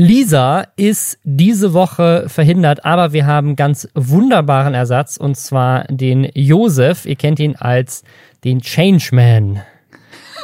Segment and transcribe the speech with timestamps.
[0.00, 7.04] Lisa ist diese Woche verhindert, aber wir haben ganz wunderbaren Ersatz und zwar den Josef.
[7.04, 8.04] Ihr kennt ihn als
[8.44, 9.60] den Changeman.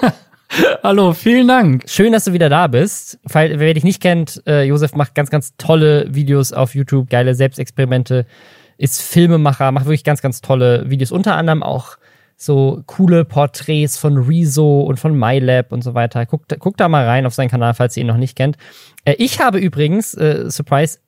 [0.82, 1.84] Hallo, vielen Dank.
[1.86, 3.20] Schön, dass du wieder da bist.
[3.22, 7.36] Weil, wer dich nicht kennt, äh, Josef macht ganz, ganz tolle Videos auf YouTube, geile
[7.36, 8.26] Selbstexperimente,
[8.76, 11.12] ist Filmemacher, macht wirklich ganz, ganz tolle Videos.
[11.12, 11.96] Unter anderem auch
[12.36, 16.26] so coole Porträts von Rezo und von MyLab und so weiter.
[16.26, 18.56] Guckt, guckt da mal rein auf seinen Kanal, falls ihr ihn noch nicht kennt.
[19.04, 20.98] Äh, ich habe übrigens, äh, Surprise,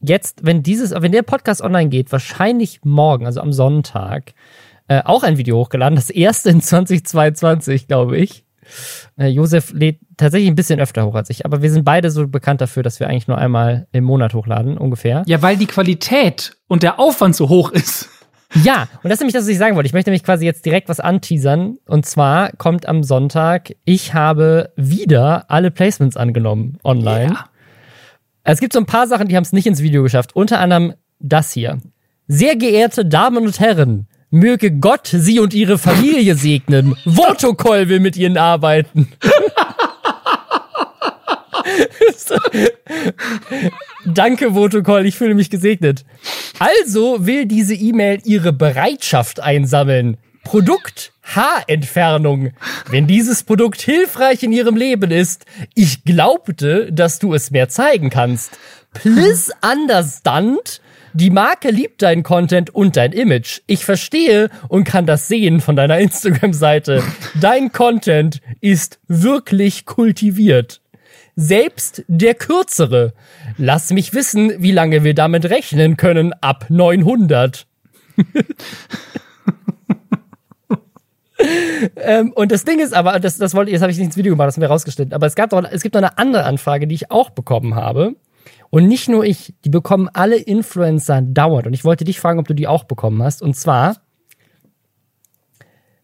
[0.00, 4.34] jetzt, wenn dieses, wenn der Podcast online geht, wahrscheinlich morgen, also am Sonntag,
[4.88, 5.96] äh, auch ein Video hochgeladen.
[5.96, 8.44] Das erste in 2022, glaube ich.
[9.16, 12.26] Äh, Josef lädt tatsächlich ein bisschen öfter hoch als ich, aber wir sind beide so
[12.26, 15.22] bekannt dafür, dass wir eigentlich nur einmal im Monat hochladen, ungefähr.
[15.26, 18.08] Ja, weil die Qualität und der Aufwand so hoch ist.
[18.62, 19.86] Ja, und das ist nämlich das, was ich sagen wollte.
[19.86, 21.78] Ich möchte nämlich quasi jetzt direkt was anteasern.
[21.86, 27.32] Und zwar kommt am Sonntag, ich habe wieder alle Placements angenommen online.
[27.32, 27.46] Ja.
[28.44, 30.36] Es gibt so ein paar Sachen, die haben es nicht ins Video geschafft.
[30.36, 31.78] Unter anderem das hier.
[32.28, 36.96] Sehr geehrte Damen und Herren, möge Gott sie und ihre Familie segnen.
[37.04, 39.08] Votokoll will mit ihnen arbeiten.
[44.04, 46.04] Danke, Votokoll, ich fühle mich gesegnet.
[46.58, 50.16] Also will diese E-Mail ihre Bereitschaft einsammeln.
[50.44, 52.52] Produkt Haarentfernung.
[52.88, 58.10] Wenn dieses Produkt hilfreich in ihrem Leben ist, ich glaubte, dass du es mir zeigen
[58.10, 58.56] kannst.
[58.92, 60.80] Please understand,
[61.12, 63.62] die Marke liebt dein Content und dein Image.
[63.66, 67.02] Ich verstehe und kann das sehen von deiner Instagram-Seite.
[67.40, 70.82] Dein Content ist wirklich kultiviert.
[71.36, 73.12] Selbst der kürzere.
[73.58, 77.66] Lass mich wissen, wie lange wir damit rechnen können ab 900.
[81.96, 84.32] ähm, und das Ding ist aber, das, das wollte, jetzt habe ich nicht ins Video
[84.32, 86.86] gemacht, das haben wir rausgeschnitten, aber es gab doch, es gibt noch eine andere Anfrage,
[86.86, 88.16] die ich auch bekommen habe.
[88.70, 91.66] Und nicht nur ich, die bekommen alle Influencer dauernd.
[91.66, 93.42] Und ich wollte dich fragen, ob du die auch bekommen hast.
[93.42, 93.96] Und zwar,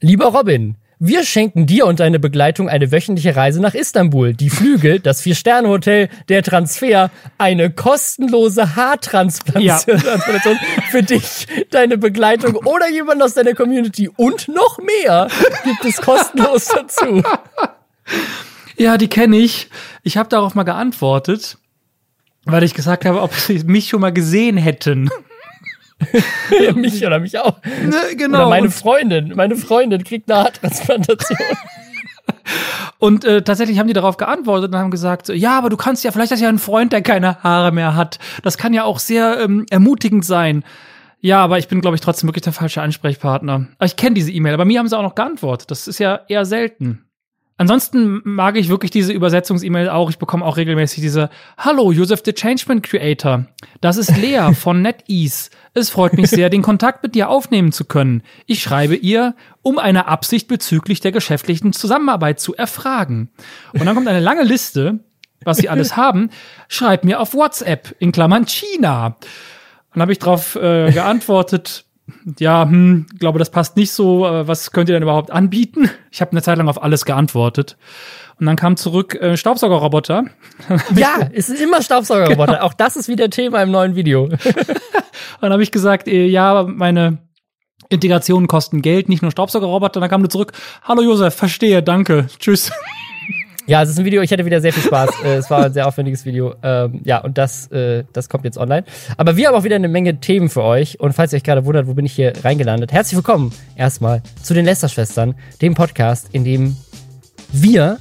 [0.01, 5.01] lieber Robin, wir schenken dir und deine Begleitung eine wöchentliche Reise nach Istanbul, die Flüge,
[5.01, 10.61] das Vier-Sterne-Hotel, der Transfer, eine kostenlose Haartransplantation
[10.93, 15.27] für dich, deine Begleitung oder jemand aus deiner Community und noch mehr
[15.65, 17.25] gibt es kostenlos dazu.
[18.77, 19.71] Ja, die kenne ich.
[20.05, 21.59] Ich habe darauf mal geantwortet,
[22.45, 25.11] weil ich gesagt habe, ob sie mich schon mal gesehen hätten.
[26.63, 27.57] Ja, mich oder mich auch.
[27.65, 28.39] Ne, genau.
[28.39, 29.33] Oder meine Freundin.
[29.35, 31.39] Meine Freundin kriegt eine Haartransplantation.
[32.99, 36.05] Und äh, tatsächlich haben die darauf geantwortet und haben gesagt, so, ja, aber du kannst
[36.05, 38.19] ja, vielleicht hast du ja einen Freund, der keine Haare mehr hat.
[38.43, 40.65] Das kann ja auch sehr ähm, ermutigend sein.
[41.21, 43.67] Ja, aber ich bin, glaube ich, trotzdem wirklich der falsche Ansprechpartner.
[43.79, 45.71] Aber ich kenne diese E-Mail, aber mir haben sie auch noch geantwortet.
[45.71, 47.05] Das ist ja eher selten.
[47.59, 50.11] Ansonsten mag ich wirklich diese Übersetzungs-E-Mail auch.
[50.11, 53.47] Ich bekomme auch regelmäßig diese Hallo, Joseph the Changement Creator.
[53.81, 55.51] Das ist Lea von NetEase.
[55.75, 58.23] Es freut mich sehr, den Kontakt mit dir aufnehmen zu können.
[58.47, 63.31] Ich schreibe ihr, um eine Absicht bezüglich der geschäftlichen Zusammenarbeit zu erfragen.
[63.73, 65.01] Und dann kommt eine lange Liste,
[65.45, 66.31] was sie alles haben.
[66.69, 69.17] Schreib mir auf WhatsApp, in Klammern China.
[69.93, 71.85] Dann habe ich darauf äh, geantwortet,
[72.39, 74.27] ja, hm, glaube, das passt nicht so.
[74.27, 75.91] Äh, was könnt ihr denn überhaupt anbieten?
[76.11, 77.77] Ich habe eine Zeit lang auf alles geantwortet.
[78.39, 80.25] Und dann kam zurück äh, Staubsaugerroboter.
[80.97, 82.55] ja, es ist immer Staubsaugerroboter.
[82.55, 82.65] Genau.
[82.65, 84.25] Auch das ist wieder Thema im neuen Video.
[84.25, 84.39] und
[85.41, 87.19] dann habe ich gesagt, äh, ja, meine
[87.89, 90.01] Integrationen kosten Geld, nicht nur Staubsaugerroboter.
[90.01, 90.53] Dann kam du zurück,
[90.83, 92.73] hallo Josef, verstehe, danke, tschüss.
[93.67, 95.11] Ja, es ist ein Video, ich hatte wieder sehr viel Spaß.
[95.25, 96.55] Äh, es war ein sehr aufwendiges Video.
[96.65, 98.85] Ähm, ja, und das, äh, das kommt jetzt online.
[99.17, 100.99] Aber wir haben auch wieder eine Menge Themen für euch.
[100.99, 104.53] Und falls ihr euch gerade wundert, wo bin ich hier reingelandet, herzlich willkommen erstmal zu
[104.55, 106.77] den Lester-Schwestern, dem Podcast, in dem
[107.53, 107.99] wir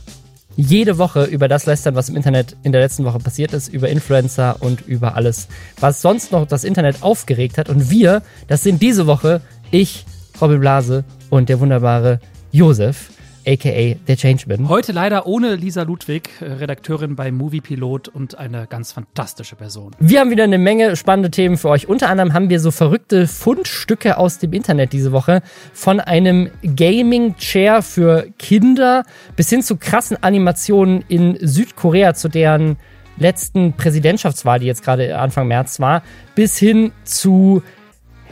[0.56, 3.88] jede Woche über das lästern, was im Internet in der letzten Woche passiert ist, über
[3.88, 5.48] Influencer und über alles,
[5.80, 7.70] was sonst noch das Internet aufgeregt hat.
[7.70, 10.06] Und wir, das sind diese Woche ich,
[10.42, 12.20] Robin Blase und der wunderbare
[12.52, 13.12] Josef
[13.46, 14.70] aka der Changeman.
[14.70, 19.92] Heute leider ohne Lisa Ludwig, äh, Redakteurin bei Movie Pilot und eine ganz fantastische Person.
[20.00, 21.88] Wir haben wieder eine Menge spannende Themen für euch.
[21.88, 25.42] Unter anderem haben wir so verrückte Fundstücke aus dem Internet diese Woche.
[25.74, 29.04] Von einem Gaming-Chair für Kinder
[29.36, 32.78] bis hin zu krassen Animationen in Südkorea, zu deren
[33.18, 36.04] letzten Präsidentschaftswahl, die jetzt gerade Anfang März war,
[36.36, 37.62] bis hin zu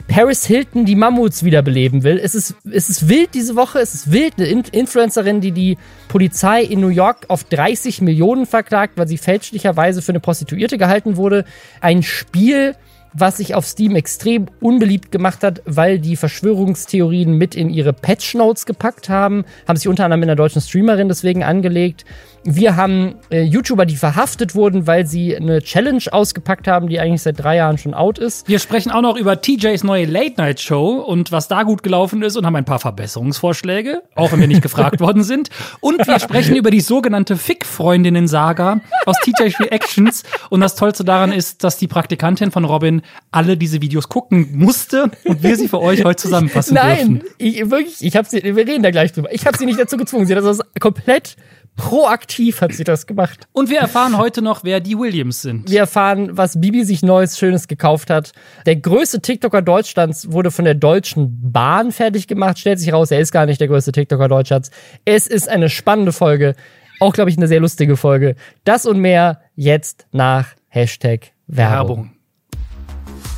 [0.09, 2.19] Paris Hilton die Mammuts wiederbeleben will.
[2.21, 3.79] Es ist, es ist wild diese Woche.
[3.79, 4.33] Es ist wild.
[4.37, 5.77] Eine Influencerin, die die
[6.07, 11.15] Polizei in New York auf 30 Millionen verklagt, weil sie fälschlicherweise für eine Prostituierte gehalten
[11.15, 11.45] wurde.
[11.79, 12.75] Ein Spiel,
[13.13, 18.33] was sich auf Steam extrem unbeliebt gemacht hat, weil die Verschwörungstheorien mit in ihre Patch
[18.33, 19.45] Notes gepackt haben.
[19.67, 22.03] Haben sich unter anderem mit einer deutschen Streamerin deswegen angelegt.
[22.43, 27.21] Wir haben äh, YouTuber, die verhaftet wurden, weil sie eine Challenge ausgepackt haben, die eigentlich
[27.21, 28.47] seit drei Jahren schon out ist.
[28.47, 32.45] Wir sprechen auch noch über TJs neue Late-Night-Show und was da gut gelaufen ist und
[32.45, 35.49] haben ein paar Verbesserungsvorschläge, auch wenn wir nicht gefragt worden sind.
[35.81, 40.23] Und wir sprechen über die sogenannte Fick-Freundinnen-Saga aus TJ's Reactions.
[40.49, 43.01] Und das Tollste daran ist, dass die Praktikantin von Robin
[43.31, 47.23] alle diese Videos gucken musste und wir sie für euch heute zusammenfassen Nein, dürfen.
[47.37, 49.33] ich, wirklich, ich habe sie, wir reden da gleich drüber.
[49.33, 50.25] Ich habe sie nicht dazu gezwungen.
[50.25, 51.35] Sie hat das komplett
[51.79, 53.47] proaktiv hat sie das gemacht.
[53.53, 55.69] Und wir erfahren heute noch, wer die Williams sind.
[55.69, 58.33] Wir erfahren, was Bibi sich Neues Schönes gekauft hat.
[58.65, 62.59] Der größte TikToker Deutschlands wurde von der Deutschen Bahn fertig gemacht.
[62.59, 64.71] Stellt sich raus, er ist gar nicht der größte TikToker Deutschlands.
[65.05, 66.55] Es ist eine spannende Folge.
[66.99, 68.35] Auch, glaube ich, eine sehr lustige Folge.
[68.65, 72.09] Das und mehr jetzt nach Hashtag Werbung.
[72.09, 72.11] Werbung.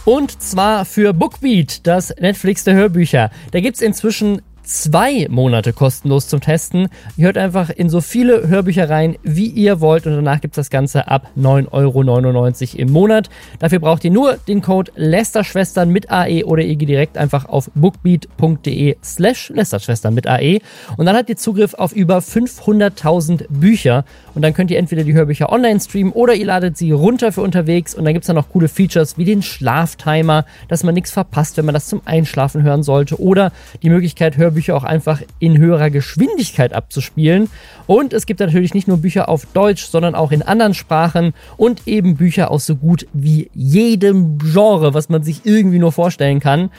[0.04, 3.30] Und zwar für Bookbeat, das Netflix der Hörbücher.
[3.52, 4.42] Da gibt's inzwischen
[4.72, 6.88] zwei Monate kostenlos zum Testen.
[7.18, 10.08] Ihr hört einfach in so viele Hörbücher rein, wie ihr wollt.
[10.08, 13.30] Und danach gibt's das Ganze ab 9,99 Euro im Monat.
[13.60, 17.70] Dafür braucht ihr nur den Code Lästerschwestern mit AE oder ihr geht direkt einfach auf
[17.76, 20.60] bookbeat.de slash Lästerschwestern mit AE
[20.98, 24.06] und dann habt ihr Zugriff auf über 500.000 Bücher.
[24.34, 27.42] Und dann könnt ihr entweder die Hörbücher online streamen oder ihr ladet sie runter für
[27.42, 27.94] unterwegs.
[27.94, 31.66] Und dann gibt's dann noch coole Features wie den Schlaftimer, dass man nichts verpasst, wenn
[31.66, 33.20] man das zum Einschlafen hören sollte.
[33.20, 33.52] Oder
[33.84, 37.50] die Möglichkeit, Hörbücher auch einfach in höherer Geschwindigkeit abzuspielen.
[37.88, 41.88] Und es gibt natürlich nicht nur Bücher auf Deutsch, sondern auch in anderen Sprachen und
[41.88, 46.70] eben Bücher aus so gut wie jedem Genre, was man sich irgendwie nur vorstellen kann.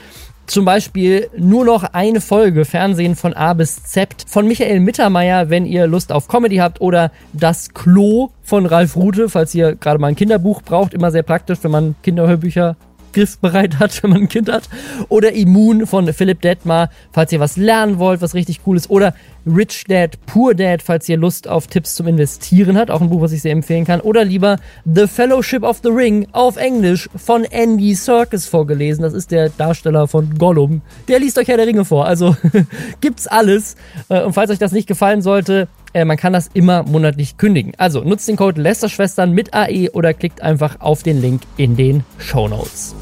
[0.45, 5.65] Zum Beispiel nur noch eine Folge Fernsehen von A bis Z von Michael Mittermeier, wenn
[5.65, 10.07] ihr Lust auf Comedy habt, oder Das Klo von Ralf Rute, falls ihr gerade mal
[10.07, 10.93] ein Kinderbuch braucht.
[10.93, 12.75] Immer sehr praktisch, wenn man Kinderhörbücher
[13.13, 14.69] griffbereit hat, wenn man ein Kind hat.
[15.09, 18.89] Oder Immun von Philipp Detmar, falls ihr was lernen wollt, was richtig cool ist.
[18.89, 19.15] Oder
[19.45, 22.89] Rich Dad, Poor Dad, falls ihr Lust auf Tipps zum Investieren habt.
[22.89, 23.99] Auch ein Buch, was ich sehr empfehlen kann.
[23.99, 29.03] Oder lieber The Fellowship of the Ring auf Englisch von Andy Serkis vorgelesen.
[29.03, 30.81] Das ist der Darsteller von Gollum.
[31.07, 32.05] Der liest euch Herr der Ringe vor.
[32.05, 32.37] Also
[33.01, 33.75] gibt's alles.
[34.09, 37.73] Äh, und falls euch das nicht gefallen sollte, äh, man kann das immer monatlich kündigen.
[37.77, 42.05] Also nutzt den Code Lästerschwestern mit AE oder klickt einfach auf den Link in den
[42.17, 42.95] Show Notes.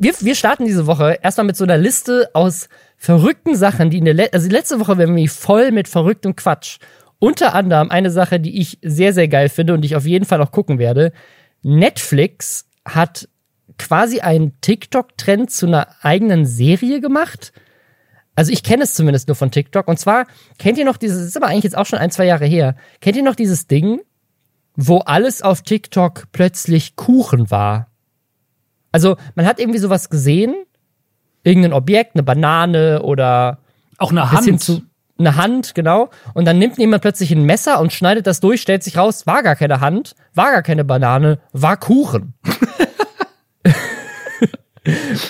[0.00, 2.68] Wir, wir starten diese Woche erstmal mit so einer Liste aus
[2.98, 6.78] verrückten Sachen, die in der Le also letzte Woche waren wir voll mit verrücktem Quatsch.
[7.20, 10.24] Unter anderem eine Sache, die ich sehr, sehr geil finde und die ich auf jeden
[10.24, 11.12] Fall auch gucken werde.
[11.62, 13.28] Netflix hat
[13.78, 17.52] quasi einen TikTok-Trend zu einer eigenen Serie gemacht.
[18.34, 19.88] Also ich kenne es zumindest nur von TikTok.
[19.88, 20.26] Und zwar,
[20.58, 23.16] kennt ihr noch dieses, ist aber eigentlich jetzt auch schon ein, zwei Jahre her, kennt
[23.16, 24.00] ihr noch dieses Ding,
[24.74, 27.90] wo alles auf TikTok plötzlich Kuchen war?
[28.92, 30.54] Also man hat irgendwie sowas gesehen,
[31.42, 33.58] irgendein Objekt, eine Banane oder
[33.98, 34.60] Auch eine Hand.
[34.62, 34.82] zu
[35.20, 36.10] eine Hand, genau.
[36.34, 39.42] Und dann nimmt jemand plötzlich ein Messer und schneidet das durch, stellt sich raus, war
[39.42, 42.34] gar keine Hand, war gar keine Banane, war Kuchen.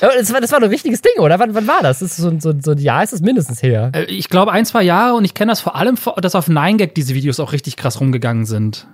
[0.00, 1.40] Das war, das war ein wichtiges Ding, oder?
[1.40, 1.99] Wann, wann war das?
[1.99, 3.90] das ist so, so, so ein Jahr ist es mindestens her.
[3.93, 6.94] Äh, Ich glaube ein, zwei Jahre und ich kenne das vor allem, dass auf 9gag
[6.94, 8.87] diese Videos auch richtig krass rumgegangen sind.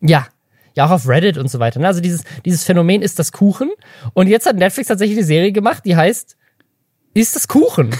[0.00, 0.26] Ja.
[0.74, 1.78] Ja, auch auf Reddit und so weiter.
[1.80, 1.88] ne?
[1.88, 3.70] Also dieses, dieses Phänomen ist das Kuchen.
[4.14, 6.37] Und jetzt hat Netflix tatsächlich eine Serie gemacht, die heißt
[7.14, 7.90] Ist das Kuchen?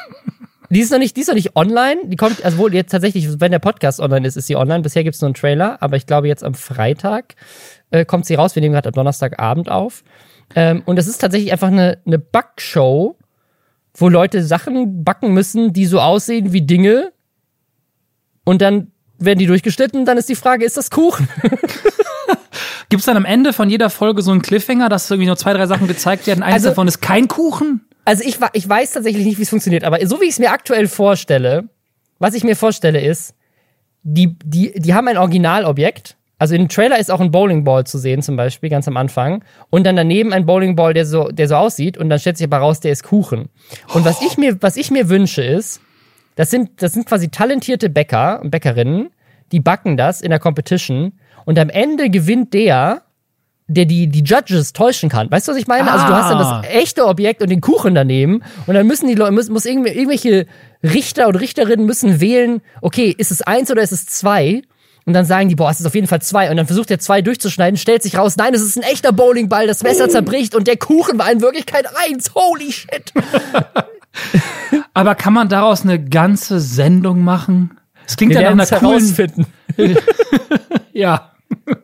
[0.70, 2.00] die ist noch nicht, die ist noch nicht online.
[2.04, 4.82] Die kommt, also wohl jetzt tatsächlich, wenn der Podcast online ist, ist sie online.
[4.82, 7.34] Bisher gibt es nur einen Trailer, aber ich glaube jetzt am Freitag
[7.90, 8.54] äh, kommt sie raus.
[8.54, 10.02] Wir nehmen gerade am Donnerstagabend auf.
[10.54, 13.16] Ähm, und das ist tatsächlich einfach eine, eine Backshow,
[13.96, 17.12] wo Leute Sachen backen müssen, die so aussehen wie Dinge.
[18.44, 20.04] Und dann werden die durchgeschnitten.
[20.04, 21.28] Dann ist die Frage, ist das Kuchen?
[22.90, 25.52] Gibt es dann am Ende von jeder Folge so einen Cliffhanger, dass irgendwie nur zwei,
[25.52, 26.42] drei Sachen gezeigt werden?
[26.42, 27.86] Eins Also- davon ist kein Kuchen?
[28.04, 30.50] Also ich, ich weiß tatsächlich nicht, wie es funktioniert, aber so wie ich es mir
[30.50, 31.68] aktuell vorstelle,
[32.18, 33.34] was ich mir vorstelle ist,
[34.02, 36.16] die, die, die haben ein Originalobjekt.
[36.38, 39.42] Also im Trailer ist auch ein Bowlingball zu sehen, zum Beispiel, ganz am Anfang.
[39.70, 41.96] Und dann daneben ein Bowlingball, der so, der so aussieht.
[41.96, 43.48] Und dann stellt sich aber raus, der ist Kuchen.
[43.94, 45.80] Und was ich mir, was ich mir wünsche ist,
[46.34, 49.10] das sind, das sind quasi talentierte Bäcker und Bäckerinnen,
[49.52, 51.12] die backen das in der Competition.
[51.44, 53.02] Und am Ende gewinnt der,
[53.66, 55.30] der die, die Judges täuschen kann.
[55.30, 55.90] Weißt du, was ich meine?
[55.90, 56.62] Also du hast dann Ah.
[56.62, 59.90] das echte Objekt und den Kuchen daneben und dann müssen die Leute, müssen, muss irgendw-
[59.92, 60.46] irgendwelche
[60.82, 64.62] Richter und Richterinnen müssen wählen, okay, ist es eins oder ist es zwei?
[65.06, 66.50] Und dann sagen die, boah, es ist auf jeden Fall zwei.
[66.50, 69.66] Und dann versucht der zwei durchzuschneiden, stellt sich raus, nein, es ist ein echter Bowlingball,
[69.66, 72.34] das Messer zerbricht und der Kuchen war in Wirklichkeit eins.
[72.34, 73.12] Holy shit.
[74.94, 77.78] Aber kann man daraus eine ganze Sendung machen?
[78.06, 79.46] Es klingt Wir ja nach einer coolen.
[80.92, 81.32] Ja.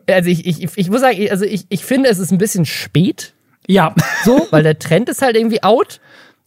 [0.09, 3.33] Also ich, ich, ich muss sagen, also ich, ich finde, es ist ein bisschen spät.
[3.67, 3.95] Ja.
[4.25, 5.99] so, weil der Trend ist halt irgendwie out.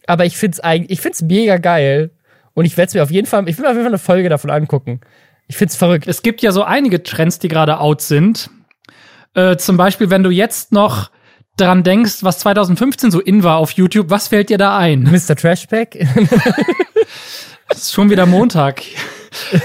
[0.07, 2.11] Aber ich find's eigentlich, ich find's mega geil.
[2.53, 4.29] Und ich werde mir auf jeden Fall, ich will mir auf jeden Fall eine Folge
[4.29, 5.01] davon angucken.
[5.47, 6.07] Ich find's verrückt.
[6.07, 8.49] Es gibt ja so einige Trends, die gerade out sind.
[9.33, 11.11] Äh, zum Beispiel, wenn du jetzt noch
[11.57, 15.03] dran denkst, was 2015 so in war auf YouTube, was fällt dir da ein?
[15.11, 15.35] Mr.
[15.35, 15.97] Trashpack?
[17.67, 18.83] Es ist schon wieder Montag.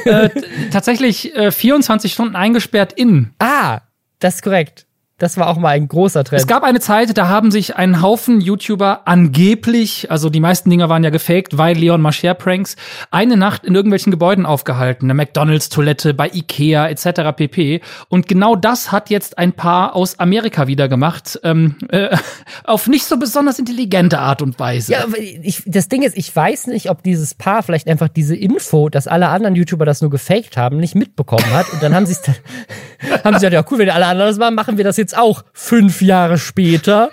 [0.05, 0.29] Äh,
[0.71, 3.33] tatsächlich äh, 24 Stunden eingesperrt in.
[3.39, 3.81] ah,
[4.19, 4.87] das ist korrekt.
[5.21, 6.41] Das war auch mal ein großer Trend.
[6.41, 10.89] Es gab eine Zeit, da haben sich ein Haufen YouTuber angeblich, also die meisten Dinger
[10.89, 12.77] waren ja gefaked, weil Leon Mascher Pranks,
[13.11, 17.37] eine Nacht in irgendwelchen Gebäuden aufgehalten, eine McDonalds Toilette bei Ikea etc.
[17.37, 17.83] pp.
[18.09, 22.17] Und genau das hat jetzt ein Paar aus Amerika wieder gemacht, ähm, äh,
[22.65, 24.93] auf nicht so besonders intelligente Art und Weise.
[24.93, 28.35] ja, aber ich, das Ding ist, ich weiß nicht, ob dieses Paar vielleicht einfach diese
[28.35, 31.71] Info, dass alle anderen YouTuber das nur gefaked haben, nicht mitbekommen hat.
[31.75, 32.37] Und dann haben sie es dann,
[33.25, 35.45] haben sie gesagt, ja cool, wenn alle anderen das machen, machen wir das jetzt auch
[35.53, 37.11] fünf Jahre später.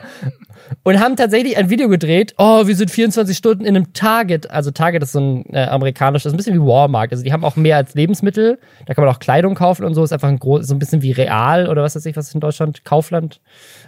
[0.83, 2.33] Und haben tatsächlich ein Video gedreht.
[2.37, 4.49] Oh, wir sind 24 Stunden in einem Target.
[4.51, 7.11] Also Target ist so ein äh, amerikanisches, das ist ein bisschen wie Walmart.
[7.11, 8.59] Also die haben auch mehr als Lebensmittel.
[8.85, 10.03] Da kann man auch Kleidung kaufen und so.
[10.03, 12.33] Ist einfach ein groß, so ein bisschen wie Real oder was weiß ich, was ist
[12.35, 12.83] in Deutschland?
[12.83, 13.39] Kaufland.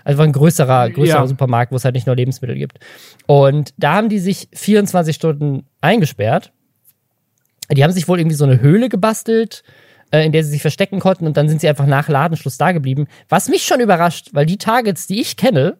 [0.05, 1.27] Also ein größerer, größerer Ja.
[1.27, 2.79] Supermarkt, wo es halt nicht nur Lebensmittel gibt.
[3.27, 6.53] Und da haben die sich 24 Stunden eingesperrt.
[7.71, 9.63] Die haben sich wohl irgendwie so eine Höhle gebastelt,
[10.11, 12.71] äh, in der sie sich verstecken konnten und dann sind sie einfach nach Ladenschluss da
[12.71, 13.07] geblieben.
[13.27, 15.77] Was mich schon überrascht, weil die Targets, die ich kenne,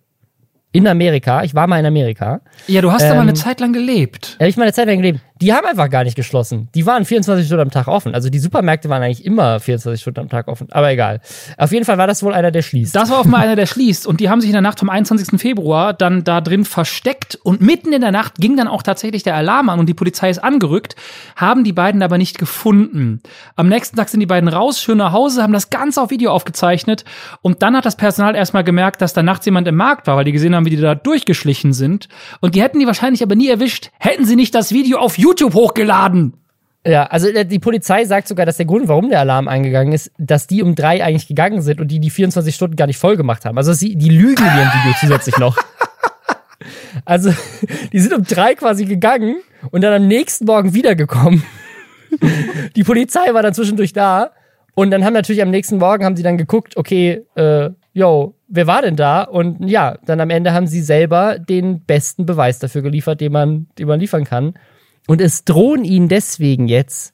[0.72, 3.60] in Amerika, ich war mal in Amerika, Ja, du hast da mal eine Ähm, Zeit
[3.60, 4.36] lang gelebt.
[4.40, 6.68] habe ich mal eine Zeit lang gelebt, die haben einfach gar nicht geschlossen.
[6.76, 8.14] Die waren 24 Stunden am Tag offen.
[8.14, 10.68] Also die Supermärkte waren eigentlich immer 24 Stunden am Tag offen.
[10.72, 11.22] Aber egal.
[11.58, 12.94] Auf jeden Fall war das wohl einer, der schließt.
[12.94, 14.06] Das war auf mal einer, der schließt.
[14.06, 15.40] Und die haben sich in der Nacht vom 21.
[15.40, 17.40] Februar dann da drin versteckt.
[17.42, 20.30] Und mitten in der Nacht ging dann auch tatsächlich der Alarm an und die Polizei
[20.30, 20.98] ist angerückt,
[21.38, 23.22] haben die beiden aber nicht gefunden.
[23.56, 26.32] Am nächsten Tag sind die beiden raus, schön nach Hause, haben das Ganze auf Video
[26.32, 27.06] aufgezeichnet.
[27.42, 30.26] Und dann hat das Personal erstmal gemerkt, dass da nachts jemand im Markt war, weil
[30.26, 32.08] die gesehen haben, wie die da durchgeschlichen sind.
[32.42, 35.54] Und die hätten die wahrscheinlich aber nie erwischt, hätten sie nicht das Video auf YouTube
[35.54, 36.34] hochgeladen.
[36.86, 40.12] Ja, also äh, die Polizei sagt sogar, dass der Grund, warum der Alarm eingegangen ist,
[40.18, 43.18] dass die um drei eigentlich gegangen sind und die die 24 Stunden gar nicht voll
[43.18, 43.58] gemacht haben.
[43.58, 45.58] Also sie, die lügen in ihrem Video zusätzlich noch.
[47.06, 47.34] Also
[47.94, 49.38] die sind um drei quasi gegangen
[49.72, 51.44] und dann am nächsten Morgen wiedergekommen.
[52.76, 54.32] Die Polizei war dann zwischendurch da
[54.76, 58.68] und dann haben natürlich am nächsten Morgen haben sie dann geguckt, okay, äh, yo, wer
[58.68, 59.24] war denn da?
[59.24, 63.68] Und ja, dann am Ende haben sie selber den besten Beweis dafür geliefert, den man,
[63.78, 64.56] den man liefern kann.
[65.08, 67.14] Und es drohen ihnen deswegen jetzt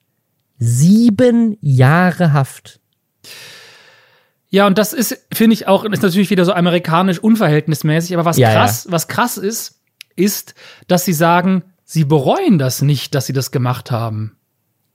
[0.58, 2.80] sieben Jahre Haft.
[4.50, 8.38] Ja, und das ist, finde ich auch, ist natürlich wieder so amerikanisch unverhältnismäßig, aber was
[8.38, 9.82] Ja, krass, was krass ist,
[10.15, 10.56] ist,
[10.88, 14.38] dass sie sagen, sie bereuen das nicht, dass sie das gemacht haben.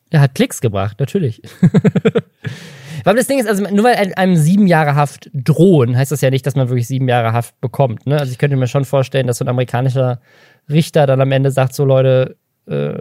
[0.09, 1.43] Er hat Klicks gebracht, natürlich.
[3.05, 6.21] Aber das Ding ist, also nur weil ein- einem sieben Jahre Haft drohen, heißt das
[6.21, 8.07] ja nicht, dass man wirklich sieben Jahre Haft bekommt.
[8.07, 8.19] Ne?
[8.19, 10.21] Also ich könnte mir schon vorstellen, dass so ein amerikanischer
[10.69, 12.93] Richter dann am Ende sagt, so Leute, äh,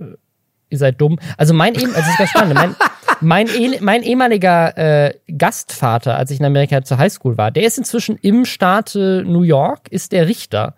[0.72, 1.20] ihr seid dumm.
[1.38, 2.54] Also mein, eh- also das ist ganz spannend.
[2.56, 2.76] Mein,
[3.22, 7.78] mein, eh- mein ehemaliger äh, Gastvater, als ich in Amerika zur Highschool war, der ist
[7.78, 10.76] inzwischen im Staate New York, ist der Richter.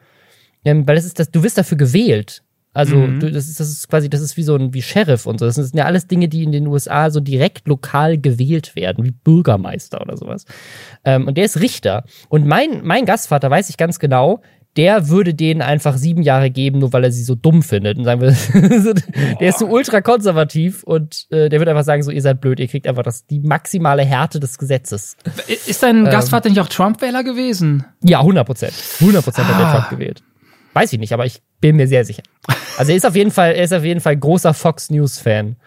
[0.63, 2.44] Ähm, weil das ist das, du wirst dafür gewählt.
[2.74, 5.40] Also du, das, ist, das ist quasi, das ist wie so ein wie Sheriff und
[5.40, 5.46] so.
[5.46, 9.12] Das sind ja alles Dinge, die in den USA so direkt lokal gewählt werden, wie
[9.12, 10.46] Bürgermeister oder sowas.
[11.04, 12.06] Ähm, und der ist Richter.
[12.30, 14.42] Und mein, mein Gastvater weiß ich ganz genau,
[14.78, 17.98] der würde denen einfach sieben Jahre geben, nur weil er sie so dumm findet.
[17.98, 18.30] Und sagen wir,
[19.42, 22.58] der ist so ultra konservativ und äh, der wird einfach sagen, so, ihr seid blöd,
[22.62, 25.18] ihr kriegt einfach das, die maximale Härte des Gesetzes.
[25.68, 27.84] Ist dein Gastvater nicht auch Trump-Wähler gewesen?
[28.01, 28.74] Ja, 100 Prozent.
[29.01, 29.72] 100 Prozent hat der Ah.
[29.74, 30.24] Trump gewählt.
[30.74, 32.24] Weiß ich nicht, aber ich bin mir sehr sicher.
[32.78, 35.58] Also er ist auf jeden Fall, er ist auf jeden Fall großer Fox News Fan.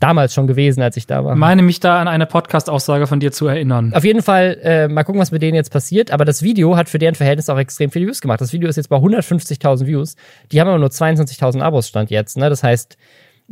[0.00, 1.34] Damals schon gewesen, als ich da war.
[1.34, 3.92] Meine mich da an eine Podcast-Aussage von dir zu erinnern.
[3.94, 6.12] Auf jeden Fall, äh, mal gucken, was mit denen jetzt passiert.
[6.12, 8.40] Aber das Video hat für deren Verhältnis auch extrem viele Views gemacht.
[8.40, 10.14] Das Video ist jetzt bei 150.000 Views.
[10.52, 12.36] Die haben aber nur 22.000 Abos stand jetzt.
[12.36, 12.48] Ne?
[12.48, 12.96] Das heißt,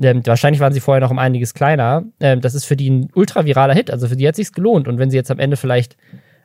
[0.00, 2.05] ähm, wahrscheinlich waren sie vorher noch um einiges kleiner.
[2.21, 3.90] Ähm, das ist für die ein ultra viraler Hit.
[3.90, 4.87] Also für die hat sich's gelohnt.
[4.87, 5.97] Und wenn sie jetzt am Ende vielleicht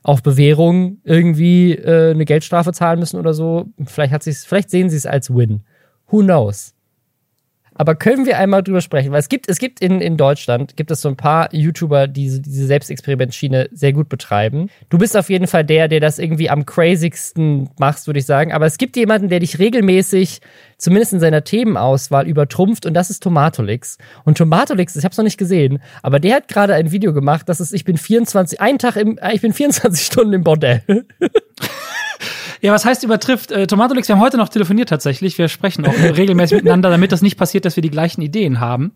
[0.03, 4.89] auf Bewährung irgendwie äh, eine Geldstrafe zahlen müssen oder so, vielleicht hat sich's, vielleicht sehen
[4.89, 5.61] sie es als Win.
[6.07, 6.73] Who knows?
[7.81, 9.11] Aber können wir einmal drüber sprechen?
[9.11, 12.25] Weil es gibt, es gibt in, in Deutschland, gibt es so ein paar YouTuber, die
[12.25, 14.69] diese, diese Selbstexperimentschiene sehr gut betreiben.
[14.89, 18.53] Du bist auf jeden Fall der, der das irgendwie am crazigsten machst, würde ich sagen.
[18.53, 20.41] Aber es gibt jemanden, der dich regelmäßig,
[20.77, 23.97] zumindest in seiner Themenauswahl, übertrumpft und das ist Tomatolix.
[24.25, 27.49] Und Tomatolix, ich habe es noch nicht gesehen, aber der hat gerade ein Video gemacht,
[27.49, 30.83] das ist, ich bin 24, einen Tag im, äh, ich bin 24 Stunden im Bordell.
[32.61, 33.51] Ja, was heißt übertrifft?
[33.51, 35.37] Äh, Tomatolix, wir haben heute noch telefoniert tatsächlich.
[35.37, 38.91] Wir sprechen auch regelmäßig miteinander, damit das nicht passiert, dass wir die gleichen Ideen haben.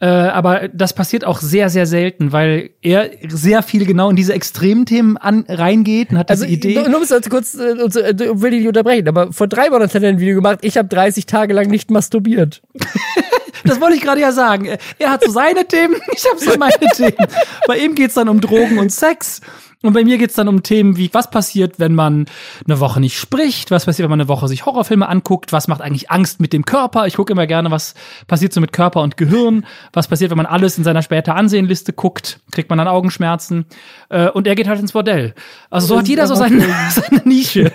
[0.00, 4.34] Äh, aber das passiert auch sehr, sehr selten, weil er sehr viel genau in diese
[4.34, 6.74] extremen Themen an, reingeht und hat diese Also, Idee.
[6.74, 10.02] nur, nur es kurz, äh, äh, will ich nicht unterbrechen, aber vor drei Monaten hat
[10.02, 12.62] er ein Video gemacht, ich habe 30 Tage lang nicht masturbiert.
[13.64, 14.68] Das wollte ich gerade ja sagen.
[14.98, 17.26] Er hat so seine Themen, ich habe so meine Themen.
[17.66, 19.40] Bei ihm geht's dann um Drogen und Sex.
[19.82, 22.26] Und bei mir geht's dann um Themen wie, was passiert, wenn man
[22.66, 25.82] eine Woche nicht spricht, was passiert, wenn man eine Woche sich Horrorfilme anguckt, was macht
[25.82, 27.06] eigentlich Angst mit dem Körper.
[27.06, 27.94] Ich gucke immer gerne, was
[28.26, 31.92] passiert so mit Körper und Gehirn, was passiert, wenn man alles in seiner später Ansehenliste
[31.92, 33.66] guckt, kriegt man dann Augenschmerzen.
[34.08, 35.34] Äh, und er geht halt ins Bordell.
[35.68, 37.70] Also so hat jeder so seine, seine Nische.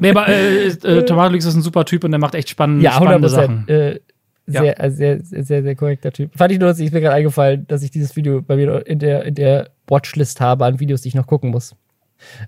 [0.00, 2.92] nee, aber äh, äh, Tomatolix ist ein super Typ und der macht echt spannende, Ja,
[2.92, 3.30] spannende 100%.
[3.30, 3.68] Sachen.
[3.68, 4.00] Äh.
[4.46, 6.36] Sehr, also sehr, sehr, sehr, sehr korrekter Typ.
[6.36, 8.98] Fand ich nur, dass ich mir gerade eingefallen, dass ich dieses Video bei mir in
[8.98, 11.74] der, in der Watchlist habe an Videos, die ich noch gucken muss.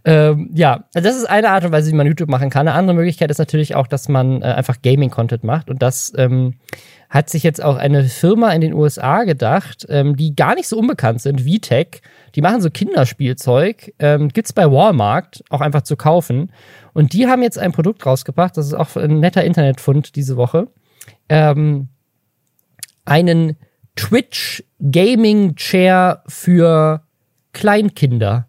[0.04, 2.66] Ähm, ja, also das ist eine Art und Weise, wie man YouTube machen kann.
[2.66, 5.68] Eine andere Möglichkeit ist natürlich auch, dass man äh, einfach Gaming-Content macht.
[5.70, 6.54] Und das ähm,
[7.10, 10.78] hat sich jetzt auch eine Firma in den USA gedacht, ähm, die gar nicht so
[10.78, 12.00] unbekannt sind, VTech.
[12.34, 16.52] Die machen so Kinderspielzeug, ähm, gibt's bei Walmart auch einfach zu kaufen.
[16.92, 20.68] Und die haben jetzt ein Produkt rausgebracht, das ist auch ein netter Internetfund diese Woche.
[21.28, 21.88] Ähm,
[23.04, 23.56] einen
[23.96, 27.02] Twitch Gaming Chair für
[27.52, 28.48] Kleinkinder.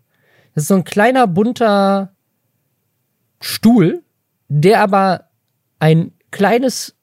[0.53, 2.13] Das ist so ein kleiner bunter
[3.41, 4.03] Stuhl,
[4.47, 5.29] der aber
[5.79, 6.95] ein kleines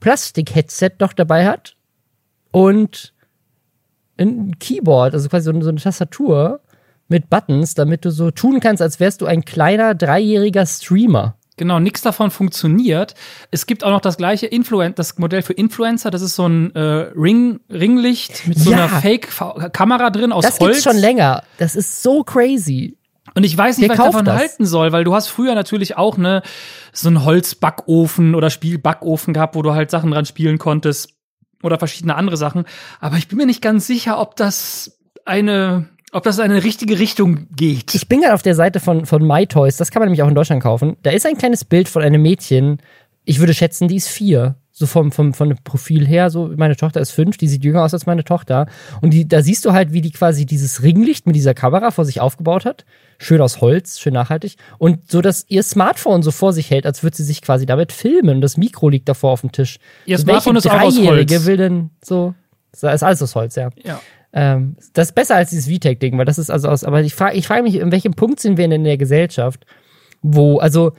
[0.00, 1.76] Plastik-Headset noch dabei hat
[2.50, 3.12] und
[4.18, 6.60] ein Keyboard, also quasi so eine, so eine Tastatur
[7.08, 11.36] mit Buttons, damit du so tun kannst, als wärst du ein kleiner dreijähriger Streamer.
[11.58, 13.14] Genau, nichts davon funktioniert.
[13.50, 16.10] Es gibt auch noch das gleiche Influen das Modell für Influencer.
[16.10, 16.80] Das ist so ein äh,
[17.14, 18.78] Ring Ringlicht mit so Ja.
[18.84, 20.76] einer Fake-Kamera drin aus Das Holz.
[20.76, 21.42] gibt's schon länger.
[21.58, 22.96] Das ist so crazy.
[23.34, 24.36] Und ich weiß nicht, Wer was ich davon das?
[24.36, 26.42] halten soll, weil du hast früher natürlich auch ne
[26.92, 31.10] so einen Holzbackofen oder Spielbackofen gehabt, wo du halt Sachen dran spielen konntest
[31.62, 32.64] oder verschiedene andere Sachen.
[33.00, 36.98] Aber ich bin mir nicht ganz sicher, ob das eine, ob das in eine richtige
[36.98, 37.94] Richtung geht.
[37.94, 40.34] Ich bin gerade auf der Seite von, von MyToys, das kann man nämlich auch in
[40.34, 40.96] Deutschland kaufen.
[41.02, 42.78] Da ist ein kleines Bild von einem Mädchen,
[43.24, 44.56] ich würde schätzen, die ist vier.
[44.74, 47.84] So vom, vom, von dem Profil her, so meine Tochter ist fünf, die sieht jünger
[47.84, 48.66] aus als meine Tochter.
[49.02, 52.06] Und die, da siehst du halt, wie die quasi dieses Ringlicht mit dieser Kamera vor
[52.06, 52.86] sich aufgebaut hat.
[53.18, 54.56] Schön aus Holz, schön nachhaltig.
[54.78, 57.92] Und so, dass ihr Smartphone so vor sich hält, als würde sie sich quasi damit
[57.92, 58.36] filmen.
[58.36, 59.78] Und das Mikro liegt davor auf dem Tisch.
[60.06, 61.46] Ihr so, Smartphone ist auch aus Dreijährige Holz.
[61.46, 62.34] will denn so,
[62.72, 63.68] das ist alles aus Holz, ja.
[63.84, 64.00] Ja.
[64.32, 66.84] Ähm, das ist besser als dieses VTech-Ding, weil das ist also aus.
[66.84, 69.66] Aber ich frage ich frag mich, in welchem Punkt sind wir denn in der Gesellschaft,
[70.22, 70.92] wo, also,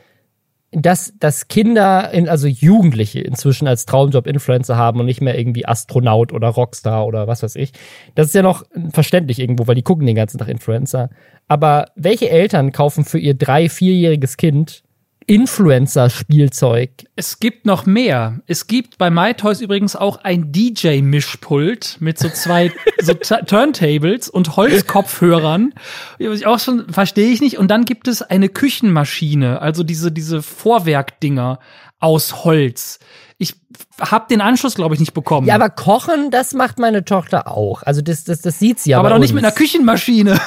[0.71, 5.67] dass, dass Kinder, in, also Jugendliche inzwischen als Traumjob Influencer haben und nicht mehr irgendwie
[5.67, 7.73] Astronaut oder Rockstar oder was weiß ich.
[8.15, 11.09] Das ist ja noch verständlich irgendwo, weil die gucken den ganzen Tag Influencer.
[11.47, 14.83] Aber welche Eltern kaufen für ihr drei-, vierjähriges Kind
[15.27, 16.89] Influencer-Spielzeug?
[17.15, 18.41] Es gibt noch mehr.
[18.47, 23.13] Es gibt bei MyToys übrigens auch ein DJ-Mischpult mit so zwei so
[23.45, 25.73] Turntables und Holzkopfhörern.
[26.19, 27.57] Ich auch schon verstehe ich nicht.
[27.57, 31.59] Und dann gibt es eine Küchenmaschine, also diese diese Vorwerkdinger
[31.99, 32.99] aus Holz.
[33.37, 33.55] Ich
[33.99, 35.47] habe den Anschluss, glaube ich, nicht bekommen.
[35.47, 37.83] Ja, aber kochen, das macht meine Tochter auch.
[37.83, 39.35] Also das, das, das sieht sie ja aber doch nicht uns.
[39.35, 40.39] mit einer Küchenmaschine.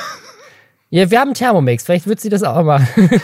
[0.90, 2.86] Ja, wir haben Thermomix, vielleicht wird sie das auch machen.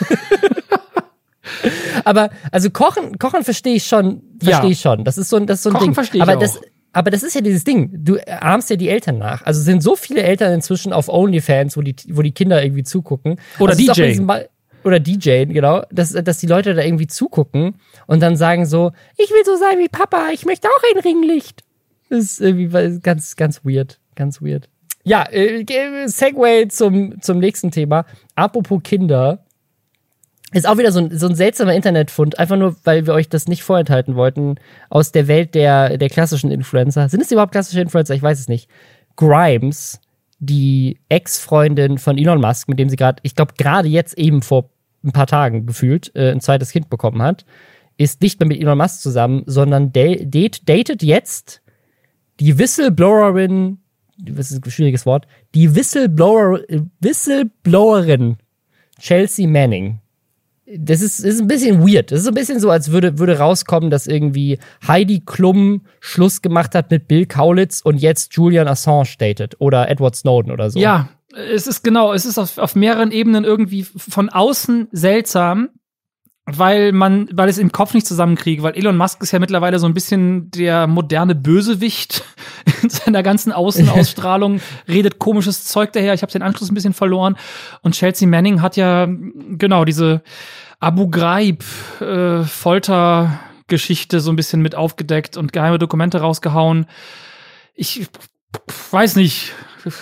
[2.05, 4.72] aber also kochen, kochen verstehe ich schon, verstehe Ja.
[4.72, 5.05] ich schon.
[5.05, 5.94] Das ist so ein, das ist so ein Kochen Ding.
[5.94, 6.40] verstehe ich aber auch.
[6.40, 6.61] das,
[6.92, 7.90] aber das ist ja dieses Ding.
[7.92, 9.42] Du ahmst ja die Eltern nach.
[9.42, 13.40] Also sind so viele Eltern inzwischen auf OnlyFans, wo die, wo die Kinder irgendwie zugucken.
[13.59, 14.20] Oder also DJ.
[14.85, 17.76] Oder DJ, genau, dass, dass die Leute da irgendwie zugucken
[18.09, 21.62] und dann sagen so, ich will so sein wie Papa, ich möchte auch ein Ringlicht.
[22.09, 24.00] Das ist irgendwie ganz, ganz weird.
[24.16, 24.68] Ganz weird.
[25.05, 25.64] Ja, äh,
[26.09, 28.05] Segway zum, zum nächsten Thema.
[28.35, 29.44] Apropos Kinder.
[30.52, 33.48] Ist auch wieder so ein, so ein seltsamer Internetfund, einfach nur, weil wir euch das
[33.48, 34.56] nicht vorenthalten wollten,
[34.90, 37.08] aus der Welt der, der klassischen Influencer.
[37.08, 38.14] Sind es überhaupt klassische Influencer?
[38.14, 38.68] Ich weiß es nicht.
[39.16, 40.00] Grimes,
[40.38, 44.70] die Ex-Freundin von Elon Musk, mit dem sie gerade, ich glaube, gerade jetzt eben vor
[45.04, 47.44] ein paar Tagen gefühlt äh, ein zweites Kind bekommen hat,
[47.96, 51.62] ist nicht mehr mit Elon Musk zusammen, sondern da- date, datet jetzt
[52.40, 53.78] die Whistleblowerin,
[54.18, 56.60] das ist ein schwieriges Wort, die Whistleblower,
[57.00, 58.36] Whistleblowerin
[58.98, 60.00] Chelsea Manning.
[60.78, 62.12] Das ist, ist ein bisschen weird.
[62.12, 66.74] Das ist ein bisschen so, als würde, würde rauskommen, dass irgendwie Heidi Klum Schluss gemacht
[66.74, 70.78] hat mit Bill Kaulitz und jetzt Julian Assange datet oder Edward Snowden oder so.
[70.78, 75.70] Ja, es ist genau, es ist auf, auf mehreren Ebenen irgendwie von außen seltsam,
[76.44, 79.87] weil man, weil es im Kopf nicht zusammenkriege, weil Elon Musk ist ja mittlerweile so
[79.87, 82.24] ein bisschen der moderne Bösewicht
[82.83, 86.14] in seiner ganzen Außenausstrahlung, redet komisches Zeug daher.
[86.14, 87.37] Ich habe den Anschluss ein bisschen verloren.
[87.83, 90.22] Und Chelsea Manning hat ja genau diese
[90.81, 91.64] Abu Ghraib
[92.00, 96.87] äh, Foltergeschichte so ein bisschen mit aufgedeckt und geheime Dokumente rausgehauen.
[97.74, 98.09] Ich
[98.90, 99.52] weiß nicht,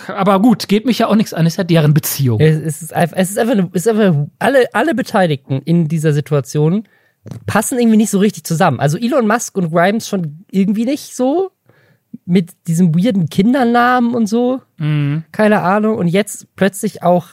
[0.07, 2.39] aber gut, geht mich ja auch nichts an, ist ja deren Beziehung.
[2.39, 6.87] Es ist einfach, es ist einfach, es ist einfach alle, alle Beteiligten in dieser Situation
[7.45, 8.79] passen irgendwie nicht so richtig zusammen.
[8.79, 11.51] Also Elon Musk und Grimes schon irgendwie nicht so.
[12.25, 14.61] Mit diesem weirden Kindernamen und so.
[14.77, 15.23] Mhm.
[15.31, 15.97] Keine Ahnung.
[15.97, 17.27] Und jetzt plötzlich auch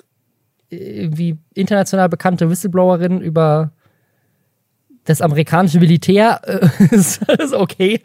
[0.70, 3.72] irgendwie international bekannte Whistleblowerin über
[5.04, 6.40] das amerikanische Militär.
[6.44, 7.20] Äh, ist
[7.52, 8.02] okay.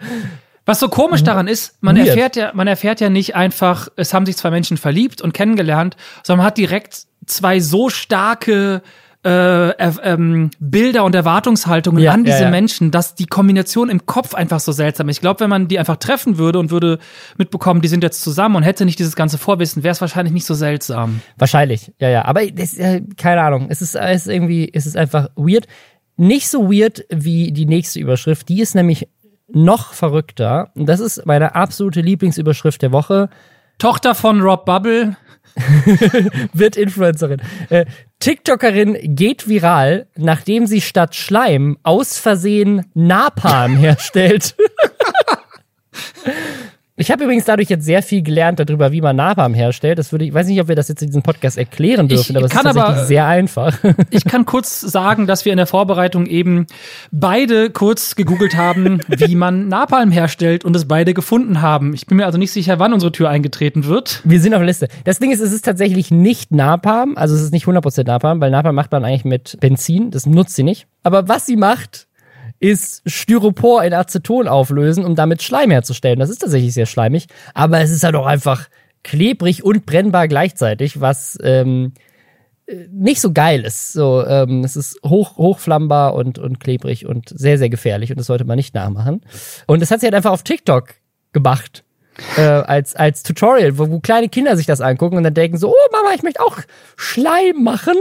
[0.66, 2.08] Was so komisch daran ist, man Weird.
[2.08, 5.98] erfährt ja, man erfährt ja nicht einfach, es haben sich zwei Menschen verliebt und kennengelernt,
[6.24, 8.82] sondern man hat direkt zwei so starke
[9.26, 12.50] äh, ähm, Bilder und Erwartungshaltungen Ja, an ja, diese ja.
[12.50, 15.18] Menschen, dass die Kombination im Kopf einfach so seltsam ist.
[15.18, 17.00] Ich glaube, wenn man die einfach treffen würde und würde
[17.38, 20.46] mitbekommen, die sind jetzt zusammen und hätte nicht dieses ganze Vorwissen, wäre es wahrscheinlich nicht
[20.46, 21.22] so seltsam.
[21.38, 22.26] Wahrscheinlich, ja, ja.
[22.26, 23.68] Aber das, äh, keine Ahnung.
[23.70, 25.68] Es ist, es ist irgendwie, es ist einfach weird.
[26.16, 28.50] Nicht so weird wie die nächste Überschrift.
[28.50, 29.08] Die ist nämlich
[29.54, 30.72] noch verrückter.
[30.76, 33.30] Und das ist meine absolute Lieblingsüberschrift der Woche.
[33.78, 35.16] Tochter von Rob Bubble,
[36.54, 37.42] Wird Influencerin.
[37.70, 37.86] Äh,
[38.20, 44.56] TikTokerin geht viral, nachdem sie statt Schleim aus Versehen Napalm herstellt.
[46.96, 49.98] Ich habe übrigens dadurch jetzt sehr viel gelernt darüber, wie man Napalm herstellt.
[49.98, 52.38] Das würde ich weiß nicht, ob wir das jetzt in diesem Podcast erklären dürfen, Ich
[52.38, 53.80] aber es ist kann aber- tatsächlich sehr einfach.
[54.12, 56.68] Ich kann kurz sagen, dass wir in der Vorbereitung eben
[57.12, 61.96] beide kurz gegoogelt haben, wie man Napalm herstellt und es beide gefunden haben.
[61.96, 64.22] Ich bin mir also nicht sicher, wann unsere Tür eingetreten wird.
[64.24, 64.88] Wir sind auf der Liste.
[65.04, 68.52] Das Ding ist, es ist tatsächlich nicht Napalm, also es ist nicht 100% Napalm, weil
[68.52, 70.86] Napalm macht man eigentlich mit Benzin, das nutzt sie nicht.
[71.02, 72.06] Aber was sie macht,
[72.64, 76.20] ist Styropor in Aceton auflösen, um damit Schleim herzustellen.
[76.20, 78.70] Das ist tatsächlich sehr schleimig, aber es ist halt auch einfach
[79.04, 81.92] klebrig und brennbar gleichzeitig, was ähm,
[82.66, 83.92] äh, nicht so geil ist.
[83.92, 88.28] So, ähm, es ist hoch, hochflammbar und, und klebrig und sehr, sehr gefährlich und das
[88.28, 89.20] sollte man nicht nachmachen.
[89.68, 90.96] Und das hat sie halt einfach auf TikTok
[91.34, 91.84] gemacht.
[92.38, 95.70] Äh, als, als Tutorial, wo, wo kleine Kinder sich das angucken und dann denken so,
[95.70, 96.60] oh Mama, ich möchte auch
[96.96, 97.96] Schleim machen.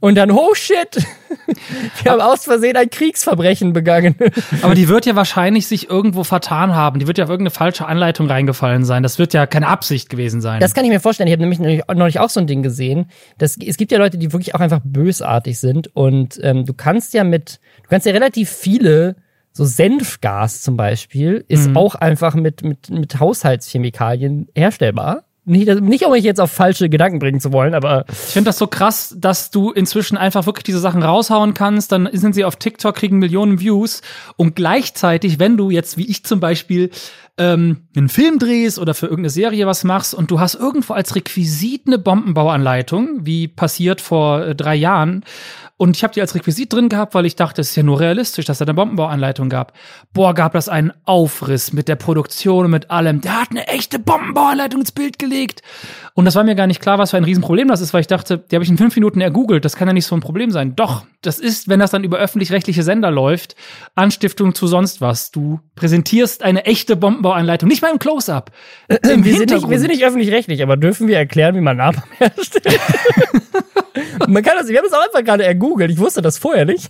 [0.00, 0.96] Und dann, oh shit,
[2.02, 4.14] wir haben aus Versehen ein Kriegsverbrechen begangen.
[4.62, 7.00] Aber die wird ja wahrscheinlich sich irgendwo vertan haben.
[7.00, 9.02] Die wird ja auf irgendeine falsche Anleitung reingefallen sein.
[9.02, 10.60] Das wird ja keine Absicht gewesen sein.
[10.60, 11.26] Das kann ich mir vorstellen.
[11.26, 13.10] Ich habe nämlich neulich- auch so ein Ding gesehen.
[13.38, 15.94] Das, es gibt ja Leute, die wirklich auch einfach bösartig sind.
[15.96, 19.16] Und ähm, du kannst ja mit, du kannst ja relativ viele,
[19.58, 25.24] so Senfgas zum Beispiel, ist auch einfach mit, mit, mit Haushaltschemikalien herstellbar.
[25.44, 28.58] Nicht, nicht, um mich jetzt auf falsche Gedanken bringen zu wollen, aber Ich finde das
[28.58, 31.90] so krass, dass du inzwischen einfach wirklich diese Sachen raushauen kannst.
[31.90, 34.02] Dann sind sie auf TikTok, kriegen Millionen Views.
[34.36, 36.90] Und gleichzeitig, wenn du jetzt, wie ich zum Beispiel,
[37.38, 41.16] ähm, einen Film drehst oder für irgendeine Serie was machst und du hast irgendwo als
[41.16, 45.24] Requisit eine Bombenbauanleitung, wie passiert vor äh, drei Jahren,
[45.78, 48.00] und ich habe die als Requisit drin gehabt, weil ich dachte, es ist ja nur
[48.00, 49.72] realistisch, dass er eine Bombenbauanleitung gab.
[50.12, 53.20] Boah, gab das einen Aufriss mit der Produktion und mit allem.
[53.20, 55.62] Der hat eine echte Bombenbauanleitung ins Bild gelegt.
[56.14, 58.08] Und das war mir gar nicht klar, was für ein Riesenproblem das ist, weil ich
[58.08, 59.64] dachte, die habe ich in fünf Minuten ergoogelt.
[59.64, 60.74] Das kann ja nicht so ein Problem sein.
[60.74, 63.56] Doch, das ist, wenn das dann über öffentlich-rechtliche Sender läuft,
[63.94, 65.30] Anstiftung zu sonst was.
[65.30, 68.52] Du präsentierst eine echte Bombenbauanleitung, nicht mal im Close-Up.
[68.88, 69.70] Wir sind, nicht, Hintergrund.
[69.70, 72.80] wir sind nicht öffentlich-rechtlich, aber dürfen wir erklären, wie man Napalm herstellt?
[74.28, 75.90] Man kann das, wir haben es auch einfach gerade ergoogelt.
[75.90, 76.88] Ich wusste das vorher nicht.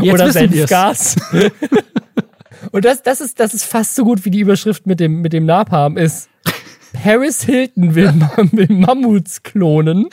[0.00, 0.68] Oder wissen wir's.
[0.68, 1.16] Senfgas.
[2.72, 5.32] Und das, das ist, das ist fast so gut wie die Überschrift mit dem, mit
[5.32, 6.28] dem Napalm ist.
[7.02, 8.12] Paris Hilton will,
[8.52, 10.08] will Mammuts klonen.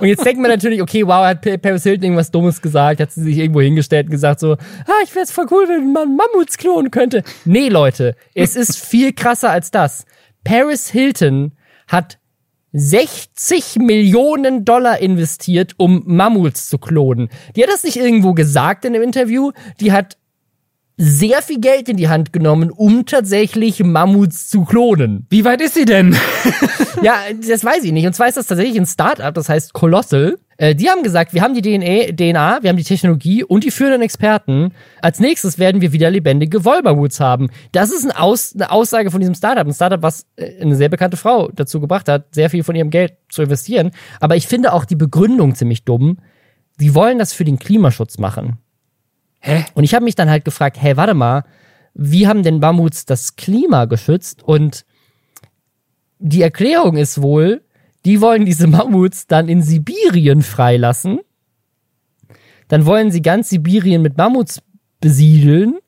[0.00, 3.10] Und jetzt denkt man natürlich, okay, wow, hat Pa- Paris Hilton irgendwas Dummes gesagt, hat
[3.12, 6.58] sie sich irgendwo hingestellt und gesagt so, ah, ich wäre voll cool, wenn man Mammuts
[6.58, 7.22] klonen könnte.
[7.44, 10.04] Nee, Leute, es ist viel krasser als das.
[10.44, 11.52] Paris Hilton
[11.88, 12.18] hat
[12.72, 17.30] 60 Millionen Dollar investiert, um Mammuts zu klonen.
[17.56, 19.52] Die hat das nicht irgendwo gesagt in einem Interview.
[19.80, 20.18] Die hat
[20.96, 25.26] sehr viel Geld in die Hand genommen, um tatsächlich Mammuts zu klonen.
[25.28, 26.16] Wie weit ist sie denn?
[27.02, 28.06] Ja, das weiß ich nicht.
[28.06, 30.38] Und zwar ist das tatsächlich ein Startup, das heißt Colossal.
[30.56, 33.70] Äh, die haben gesagt, wir haben die DNA, DNA, wir haben die Technologie und die
[33.70, 34.72] führenden Experten.
[35.02, 37.50] Als nächstes werden wir wieder lebendige Wollmamuts haben.
[37.72, 39.66] Das ist ein Aus, eine Aussage von diesem Startup.
[39.66, 42.90] Ein Startup, was äh, eine sehr bekannte Frau dazu gebracht hat, sehr viel von ihrem
[42.90, 43.90] Geld zu investieren.
[44.20, 46.18] Aber ich finde auch die Begründung ziemlich dumm.
[46.78, 48.58] Sie wollen das für den Klimaschutz machen.
[49.46, 49.64] Hä?
[49.74, 51.44] Und ich habe mich dann halt gefragt, hey, warte mal,
[51.94, 54.42] wie haben denn Mammuts das Klima geschützt?
[54.42, 54.84] Und
[56.18, 57.62] die Erklärung ist wohl,
[58.04, 61.20] die wollen diese Mammuts dann in Sibirien freilassen.
[62.66, 64.62] Dann wollen sie ganz Sibirien mit Mammuts
[65.00, 65.78] besiedeln.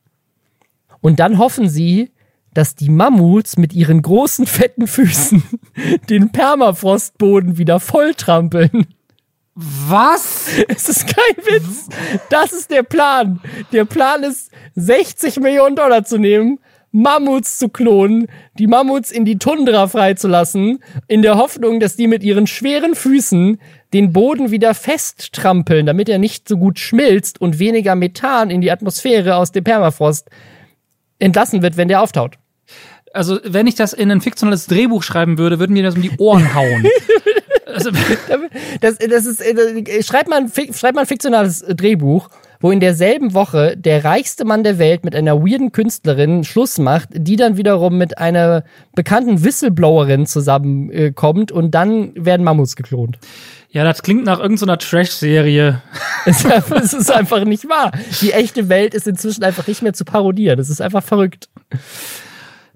[1.00, 2.12] Und dann hoffen sie,
[2.54, 5.42] dass die Mammuts mit ihren großen fetten Füßen
[6.10, 8.86] den Permafrostboden wieder volltrampeln.
[9.60, 10.48] Was?
[10.68, 11.88] Es ist kein Witz.
[12.30, 13.40] Das ist der Plan.
[13.72, 16.60] Der Plan ist, 60 Millionen Dollar zu nehmen,
[16.92, 22.22] Mammuts zu klonen, die Mammuts in die Tundra freizulassen, in der Hoffnung, dass die mit
[22.22, 23.58] ihren schweren Füßen
[23.92, 28.70] den Boden wieder festtrampeln, damit er nicht so gut schmilzt und weniger Methan in die
[28.70, 30.30] Atmosphäre aus dem Permafrost
[31.18, 32.38] entlassen wird, wenn der auftaut.
[33.12, 36.16] Also, wenn ich das in ein fiktionales Drehbuch schreiben würde, würden mir das um die
[36.18, 36.86] Ohren hauen.
[37.72, 37.90] also,
[38.80, 42.28] das, das ist, äh, schreibt mal, schreibt mal ein fiktionales Drehbuch
[42.60, 47.10] wo in derselben Woche der reichste Mann der Welt mit einer weirden Künstlerin Schluss macht,
[47.12, 53.18] die dann wiederum mit einer bekannten Whistleblowerin zusammenkommt äh, und dann werden Mammuts geklont.
[53.70, 55.82] Ja, das klingt nach irgendeiner Trash-Serie.
[56.24, 57.92] es, es ist einfach nicht wahr.
[58.22, 60.56] Die echte Welt ist inzwischen einfach nicht mehr zu parodieren.
[60.56, 61.48] Das ist einfach verrückt.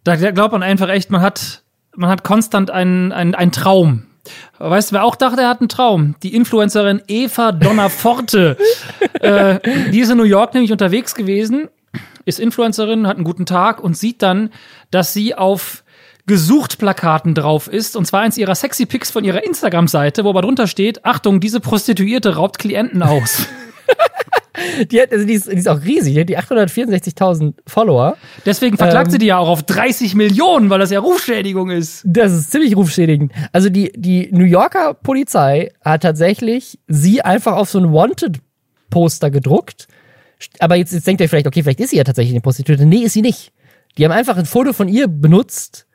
[0.04, 1.62] Da glaubt man einfach echt, man hat,
[1.96, 4.04] man hat konstant einen, einen, einen Traum.
[4.58, 6.14] Weißt du, wer auch dachte, er hat einen Traum?
[6.22, 8.56] Die Influencerin Eva Donnerforte.
[9.20, 9.58] äh,
[9.90, 11.68] die ist in New York nämlich unterwegs gewesen,
[12.24, 14.50] ist Influencerin, hat einen guten Tag und sieht dann,
[14.90, 15.82] dass sie auf
[16.26, 20.42] gesucht Plakaten drauf ist, und zwar eins ihrer sexy Pics von ihrer Instagram-Seite, wo aber
[20.42, 23.46] drunter steht, Achtung, diese Prostituierte raubt Klienten aus.
[24.90, 28.16] die, hat, also die, ist, die ist auch riesig, die hat die 864.000 Follower.
[28.46, 32.02] Deswegen verklagt ähm, sie die ja auch auf 30 Millionen, weil das ja Rufschädigung ist.
[32.04, 33.32] Das ist ziemlich rufschädigend.
[33.52, 39.88] Also die, die New Yorker Polizei hat tatsächlich sie einfach auf so ein Wanted-Poster gedruckt.
[40.58, 42.86] Aber jetzt, jetzt denkt ihr vielleicht, okay, vielleicht ist sie ja tatsächlich eine Prostituierte.
[42.86, 43.52] Nee, ist sie nicht.
[43.98, 45.86] Die haben einfach ein Foto von ihr benutzt,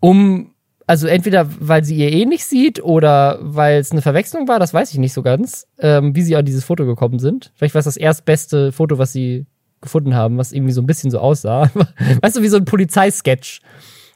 [0.00, 0.49] um
[0.90, 4.74] also entweder weil sie ihr eh nicht sieht oder weil es eine Verwechslung war, das
[4.74, 7.52] weiß ich nicht so ganz, ähm, wie sie an dieses Foto gekommen sind.
[7.54, 9.46] Vielleicht war es das erstbeste Foto, was sie
[9.80, 11.70] gefunden haben, was irgendwie so ein bisschen so aussah.
[12.22, 13.60] weißt du, wie so ein Polizeisketch.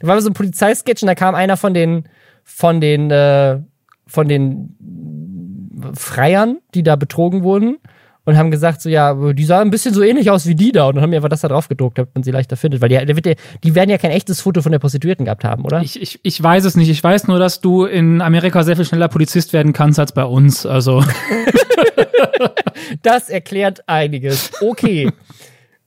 [0.01, 2.09] Da war so ein Polizeisketch und da kam einer von den
[2.43, 3.61] von den äh,
[4.09, 4.77] von den
[5.95, 7.77] Freiern, die da betrogen wurden
[8.25, 10.87] und haben gesagt, so ja, die sah ein bisschen so ähnlich aus wie die da.
[10.87, 12.81] Und dann haben wir einfach das da drauf gedruckt, damit man sie leichter findet.
[12.81, 15.83] Weil die, die, die werden ja kein echtes Foto von der Prostituierten gehabt haben, oder?
[15.83, 16.89] Ich, ich, ich weiß es nicht.
[16.89, 20.25] Ich weiß nur, dass du in Amerika sehr viel schneller Polizist werden kannst als bei
[20.25, 20.65] uns.
[20.65, 21.05] Also.
[23.03, 24.53] das erklärt einiges.
[24.61, 25.11] Okay.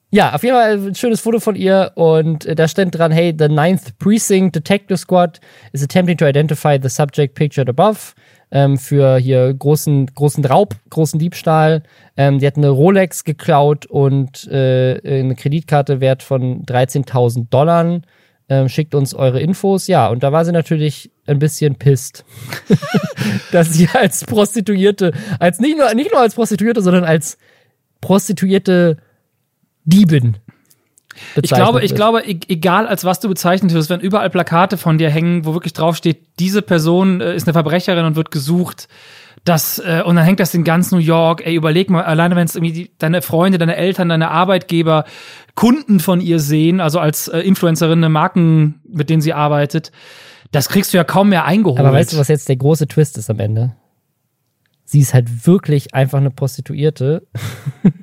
[0.10, 3.36] Ja, auf jeden Fall ein schönes Foto von ihr und äh, da stand dran, hey,
[3.38, 5.42] the Ninth Precinct Detective Squad
[5.74, 8.14] is attempting to identify the subject pictured above
[8.52, 11.84] ähm, für hier großen, großen Raub, großen Diebstahl.
[12.16, 18.02] Ähm, die hat eine Rolex geklaut und äh, eine Kreditkarte wert von 13.000 Dollar.
[18.50, 19.88] Ähm, schickt uns eure Infos.
[19.88, 22.24] Ja, und da war sie natürlich ein bisschen pisst,
[23.52, 27.38] dass sie als Prostituierte, als nicht nur, nicht nur als Prostituierte, sondern als
[28.00, 28.98] Prostituierte
[29.84, 30.38] Diebin
[31.42, 34.98] ich glaube, ich glaube, e-, egal als was du bezeichnet wirst, wenn überall Plakate von
[34.98, 38.88] dir hängen, wo wirklich draufsteht, diese Person äh, ist eine Verbrecherin und wird gesucht,
[39.48, 42.46] das, äh, und dann hängt das in ganz New York, ey, überleg mal, alleine wenn
[42.46, 45.06] es irgendwie die, deine Freunde, deine Eltern, deine Arbeitgeber,
[45.56, 49.92] Kunden von ihr sehen, also als äh, Influencerin, eine Marken, mit denen sie arbeitet,
[50.52, 51.80] das kriegst du ja kaum mehr eingeholt.
[51.80, 53.76] Aber weißt du, was jetzt der große Twist ist am Ende?
[54.86, 57.28] Sie ist halt wirklich einfach eine Prostituierte.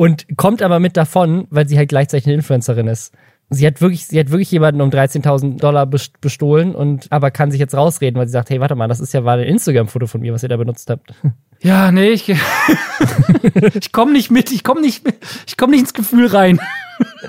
[0.00, 3.12] und kommt aber mit davon, weil sie halt gleichzeitig eine Influencerin ist.
[3.50, 7.60] Sie hat wirklich, sie hat wirklich jemanden um 13.000 Dollar bestohlen und aber kann sich
[7.60, 10.22] jetzt rausreden, weil sie sagt, hey, warte mal, das ist ja war ein Instagram-Foto von
[10.22, 11.12] mir, was ihr da benutzt habt.
[11.62, 12.26] Ja, nee, ich,
[13.74, 15.04] ich komme nicht mit, ich komme nicht,
[15.46, 16.58] ich komme nicht ins Gefühl rein.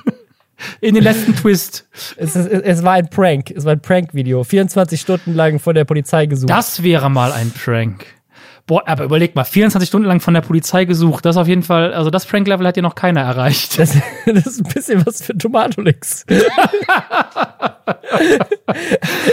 [0.79, 1.89] In den letzten Twist.
[2.15, 3.51] Es, es, es war ein Prank.
[3.51, 4.45] Es war ein Prank-Video.
[4.45, 6.49] 24 Stunden lang vor der Polizei gesucht.
[6.49, 8.05] Das wäre mal ein Prank.
[8.67, 11.25] Boah, aber überleg mal, 24 Stunden lang von der Polizei gesucht.
[11.25, 13.79] Das auf jeden Fall, also das Prank-Level hat ja noch keiner erreicht.
[13.79, 16.25] Das, das ist ein bisschen was für Tomatolix.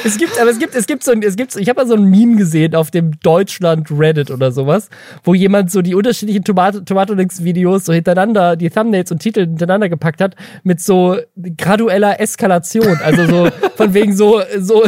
[0.05, 1.95] es gibt, aber es gibt, es gibt so ein, es gibt, ich habe mal so
[1.95, 4.88] ein Meme gesehen auf dem Deutschland Reddit oder sowas,
[5.25, 10.21] wo jemand so die unterschiedlichen Tomat Tomatolix-Videos so hintereinander, die Thumbnails und Titel hintereinander gepackt
[10.21, 11.17] hat, mit so
[11.57, 12.99] gradueller Eskalation.
[13.03, 14.85] Also so, von wegen so, so,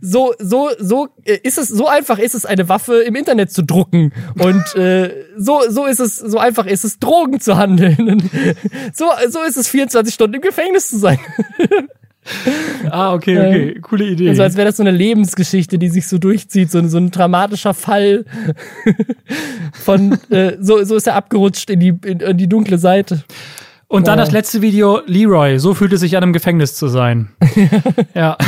[0.00, 1.08] so, so, so,
[1.42, 4.12] ist es, so einfach ist es, eine Waffe im Internet zu drucken.
[4.38, 8.30] Und äh, so, so ist es, so einfach ist es, Drogen zu handeln.
[8.92, 11.18] so, so ist es, 24 Stunden im Gefängnis zu sein.
[12.90, 13.72] ah, okay, okay.
[13.72, 14.28] Ähm, Coole Idee.
[14.28, 17.74] Also als wäre das so eine Lebensgeschichte, die sich so durchzieht, so, so ein dramatischer
[17.74, 18.24] Fall
[19.72, 23.24] von äh, so, so ist er abgerutscht in die, in, in die dunkle Seite.
[23.88, 24.24] Und dann ja.
[24.24, 27.28] das letzte Video, Leroy, so fühlt es sich an, im Gefängnis zu sein.
[28.14, 28.38] ja.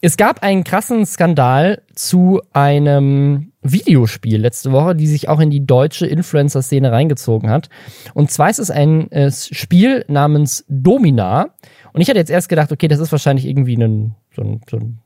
[0.00, 5.66] Es gab einen krassen Skandal zu einem Videospiel letzte Woche, die sich auch in die
[5.66, 7.70] deutsche Influencer-Szene reingezogen hat.
[8.12, 11.54] Und zwar ist es ein äh, Spiel namens Domina.
[11.92, 14.76] Und ich hatte jetzt erst gedacht, okay, das ist wahrscheinlich irgendwie ein, so ein, so
[14.76, 14.98] ein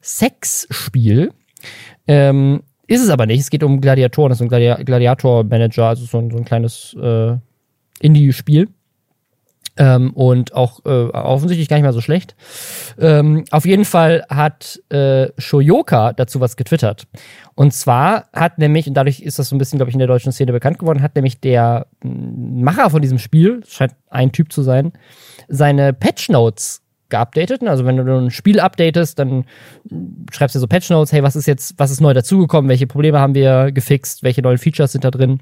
[0.00, 1.32] Sexspiel.
[2.06, 3.40] Ähm, ist es aber nicht.
[3.40, 4.30] Es geht um Gladiatoren.
[4.30, 7.36] Das ist ein Gladi Gladiator-Manager, also so ein, so ein kleines äh,
[8.00, 8.68] Indie-Spiel.
[9.80, 12.34] Ähm, und auch äh, offensichtlich gar nicht mal so schlecht.
[12.98, 17.06] Ähm, auf jeden Fall hat äh, Shoyoka dazu was getwittert.
[17.54, 20.08] Und zwar hat nämlich, und dadurch ist das so ein bisschen, glaube ich, in der
[20.08, 24.62] deutschen Szene bekannt geworden, hat nämlich der Macher von diesem Spiel, scheint ein Typ zu
[24.62, 24.92] sein,
[25.48, 27.62] seine Patch Notes geupdatet.
[27.62, 29.44] Also wenn du ein Spiel updatest, dann
[30.30, 33.20] schreibst du so Patch Notes, hey, was ist jetzt, was ist neu dazugekommen, welche Probleme
[33.20, 35.40] haben wir gefixt, welche neuen Features sind da drin.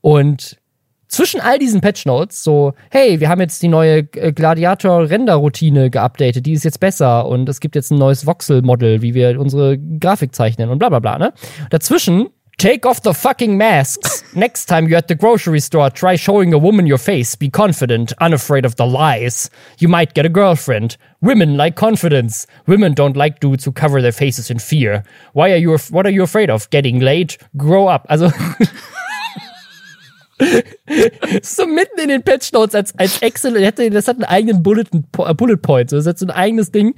[0.00, 0.58] Und
[1.08, 6.46] zwischen all diesen Patch Notes so, hey, wir haben jetzt die neue äh, Gladiator-Render-Routine geupdatet,
[6.46, 10.34] die ist jetzt besser und es gibt jetzt ein neues Voxel-Model, wie wir unsere Grafik
[10.34, 11.32] zeichnen und bla bla bla, ne?
[11.70, 14.24] Dazwischen Take off the fucking masks.
[14.34, 17.34] Next time you're at the grocery store, try showing a woman your face.
[17.34, 19.50] Be confident, unafraid of the lies.
[19.78, 20.96] You might get a girlfriend.
[21.20, 22.46] Women like confidence.
[22.66, 25.04] Women don't like dudes who cover their faces in fear.
[25.34, 26.70] Why are you, what are you afraid of?
[26.70, 27.36] Getting laid?
[27.58, 28.06] Grow up.
[28.08, 28.30] Also,
[31.42, 33.54] so mitten in den Patch Notes als, als Excel,
[33.90, 34.84] das hat einen eigenen Bullet,
[35.18, 36.94] äh, Bullet Point, so, das hat so ein eigenes Ding,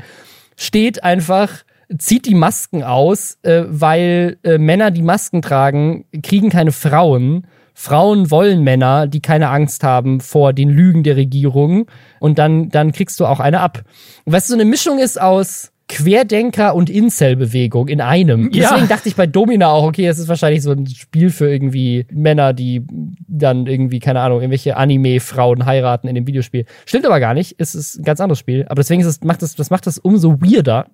[0.56, 1.64] steht einfach,
[1.96, 7.46] zieht die Masken aus, äh, weil äh, Männer, die Masken tragen, kriegen keine Frauen.
[7.74, 11.86] Frauen wollen Männer, die keine Angst haben vor den Lügen der Regierung.
[12.18, 13.82] Und dann, dann kriegst du auch eine ab.
[14.26, 18.50] Was so eine Mischung ist aus Querdenker und Incel-Bewegung in einem.
[18.52, 18.70] Ja.
[18.70, 22.06] Deswegen dachte ich bei Domina auch, okay, das ist wahrscheinlich so ein Spiel für irgendwie
[22.12, 22.82] Männer, die
[23.26, 26.66] dann irgendwie, keine Ahnung, irgendwelche Anime-Frauen heiraten in dem Videospiel.
[26.84, 27.54] Stimmt aber gar nicht.
[27.58, 28.66] Es ist ein ganz anderes Spiel.
[28.68, 30.88] Aber deswegen ist es, macht das, das macht das umso weirder.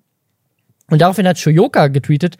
[0.89, 2.37] Und daraufhin hat Shoyoka getweetet,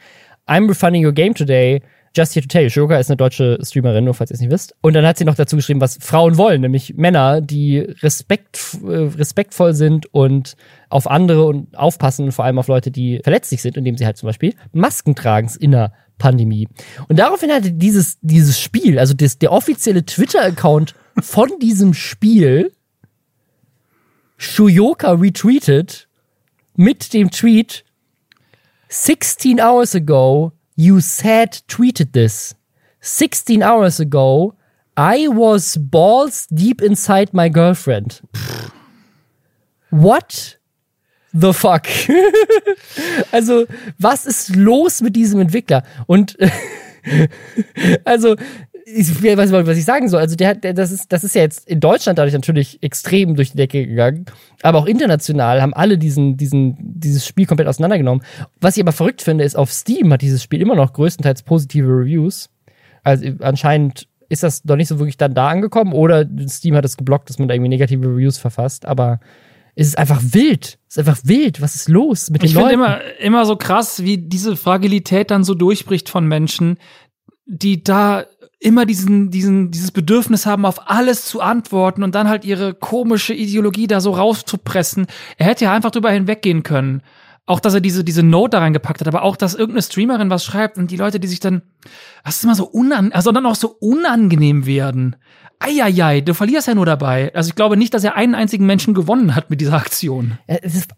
[0.48, 1.82] I'm refunding your game today.
[2.16, 4.50] Just here to tell you, Shoyoka ist eine deutsche Streamerin, nur falls ihr es nicht
[4.50, 4.74] wisst.
[4.80, 9.10] Und dann hat sie noch dazu geschrieben, was Frauen wollen, nämlich Männer, die respekt, äh,
[9.18, 10.56] respektvoll sind und
[10.88, 14.28] auf andere und aufpassen, vor allem auf Leute, die verletzlich sind, indem sie halt zum
[14.28, 16.68] Beispiel Masken tragen in der Pandemie.
[17.08, 22.72] Und daraufhin hatte dieses, dieses Spiel, also das, der offizielle Twitter-Account von diesem Spiel,
[24.38, 26.08] Shuyoka retweetet
[26.74, 27.84] mit dem Tweet,
[28.88, 32.54] 16 hours ago, you said tweeted this.
[33.00, 34.54] 16 hours ago,
[34.96, 38.22] I was balls deep inside my girlfriend.
[39.90, 40.58] What
[41.40, 41.82] the fuck?
[43.32, 43.66] also,
[43.98, 45.82] was ist los mit diesem Entwickler?
[46.06, 46.36] Und
[48.04, 48.36] also,
[48.88, 50.20] ich weiß nicht, was ich sagen soll.
[50.20, 53.50] Also der, der, das ist, das ist ja jetzt in Deutschland dadurch natürlich extrem durch
[53.50, 54.26] die Decke gegangen,
[54.62, 58.24] aber auch international haben alle diesen, diesen, dieses Spiel komplett auseinandergenommen.
[58.60, 61.88] Was ich aber verrückt finde, ist auf Steam hat dieses Spiel immer noch größtenteils positive
[61.88, 62.48] Reviews.
[63.02, 66.96] Also anscheinend ist das doch nicht so wirklich dann da angekommen oder Steam hat es
[66.96, 69.18] geblockt, dass man da irgendwie negative Reviews verfasst, aber
[69.78, 70.78] es ist einfach wild.
[70.88, 71.60] Es ist einfach wild.
[71.60, 72.66] Was ist los mit den ich Leuten?
[72.66, 76.78] Ich finde immer, immer so krass, wie diese Fragilität dann so durchbricht von Menschen,
[77.44, 78.24] die da
[78.58, 83.34] immer diesen, diesen, dieses Bedürfnis haben, auf alles zu antworten und dann halt ihre komische
[83.34, 85.06] Ideologie da so rauszupressen.
[85.36, 87.02] Er hätte ja einfach drüber hinweggehen können.
[87.44, 90.44] Auch, dass er diese, diese Note da reingepackt hat, aber auch, dass irgendeine Streamerin was
[90.44, 91.62] schreibt und die Leute, die sich dann,
[92.24, 95.16] das ist immer so unan, also dann auch so unangenehm werden.
[95.58, 97.34] Eieiei, du verlierst ja nur dabei.
[97.34, 100.38] Also ich glaube nicht, dass er einen einzigen Menschen gewonnen hat mit dieser Aktion.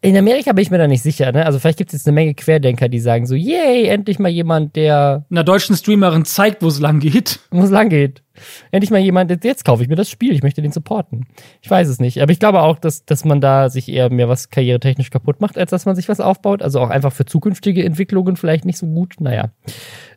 [0.01, 1.31] In Amerika bin ich mir da nicht sicher.
[1.31, 1.47] Ne?
[1.47, 4.75] Also vielleicht gibt es jetzt eine Menge Querdenker, die sagen so, yay, endlich mal jemand,
[4.75, 7.41] der einer deutschen Streamerin zeigt, wo es lang geht.
[7.51, 8.23] Wo es lang geht.
[8.71, 11.27] Endlich mal jemand, jetzt kaufe ich mir das Spiel, ich möchte den supporten.
[11.61, 12.21] Ich weiß es nicht.
[12.21, 15.57] Aber ich glaube auch, dass, dass man da sich eher mehr was karrieretechnisch kaputt macht,
[15.57, 16.63] als dass man sich was aufbaut.
[16.63, 19.15] Also auch einfach für zukünftige Entwicklungen vielleicht nicht so gut.
[19.21, 19.51] Naja.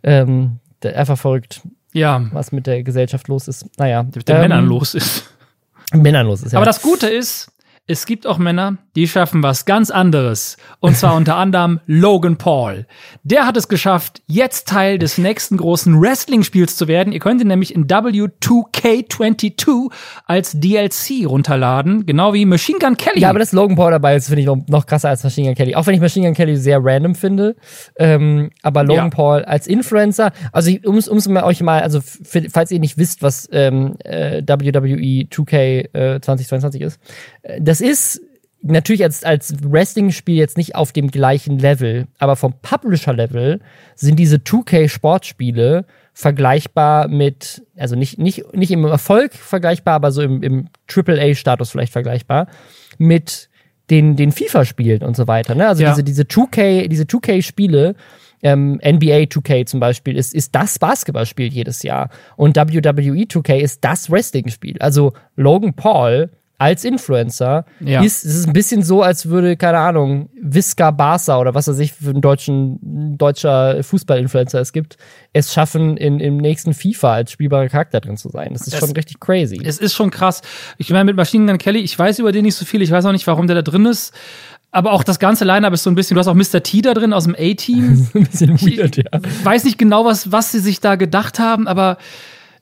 [0.03, 1.61] Ähm, einfach verrückt
[1.93, 2.25] ja.
[2.31, 3.65] was mit der Gesellschaft los ist.
[3.77, 4.03] Naja.
[4.03, 5.29] Mit den ähm, Männern los ist.
[5.93, 6.59] Männern los ist, ja.
[6.59, 7.51] Aber das Gute ist,
[7.91, 10.55] es gibt auch Männer, die schaffen was ganz anderes.
[10.79, 12.85] Und zwar unter anderem Logan Paul.
[13.23, 17.11] Der hat es geschafft, jetzt Teil des nächsten großen Wrestling-Spiels zu werden.
[17.11, 19.91] Ihr könnt ihn nämlich in W2K22
[20.25, 23.19] als DLC runterladen, genau wie Machine Gun Kelly.
[23.19, 25.75] Ja, aber dass Logan Paul dabei ist, finde ich noch, krasser als Machine Gun Kelly.
[25.75, 27.55] Auch wenn ich Machine Gun Kelly sehr random finde.
[27.97, 29.15] Ähm, aber Logan ja.
[29.15, 33.95] Paul als Influencer, also um es euch mal, also falls ihr nicht wisst, was ähm,
[34.03, 36.99] äh, WWE 2K äh, 2022 ist,
[37.41, 38.21] äh, ist
[38.61, 43.59] natürlich als, als Wrestling-Spiel jetzt nicht auf dem gleichen Level, aber vom Publisher-Level
[43.95, 50.43] sind diese 2K-Sportspiele vergleichbar mit, also nicht, nicht, nicht im Erfolg vergleichbar, aber so im,
[50.43, 52.47] im AAA-Status vielleicht vergleichbar,
[52.97, 53.49] mit
[53.89, 55.55] den, den FIFA-Spielen und so weiter.
[55.55, 55.67] Ne?
[55.67, 55.89] Also ja.
[55.89, 57.95] diese, diese 2K, diese 2K-Spiele,
[58.43, 62.09] ähm, NBA 2K zum Beispiel ist, ist das Basketballspiel jedes Jahr.
[62.35, 64.77] Und WWE 2K ist das Wrestling-Spiel.
[64.79, 66.29] Also Logan Paul
[66.61, 68.03] als Influencer Ja.
[68.03, 71.79] ist, es ist ein bisschen so, als würde, keine Ahnung, Visca Barca oder was weiß
[71.79, 74.97] ich für einen deutschen, ein deutscher Fußballinfluencer es gibt,
[75.33, 78.49] es schaffen, in, im nächsten FIFA als spielbarer Charakter drin zu sein.
[78.53, 79.59] Das ist Es- schon richtig crazy.
[79.63, 80.41] Es ist schon krass.
[80.77, 83.05] Ich meine, mit Machine Gun Kelly, ich weiß über den nicht so viel, ich weiß
[83.05, 84.13] auch nicht, warum der da drin ist.
[84.73, 86.63] Aber auch das ganze Line-Up ist so ein bisschen, du hast auch Mr.
[86.63, 88.07] T da drin aus dem A-Team.
[88.13, 89.03] ein bisschen weird, ja.
[89.25, 91.97] Ich weiß nicht genau, was, was sie sich da gedacht haben, aber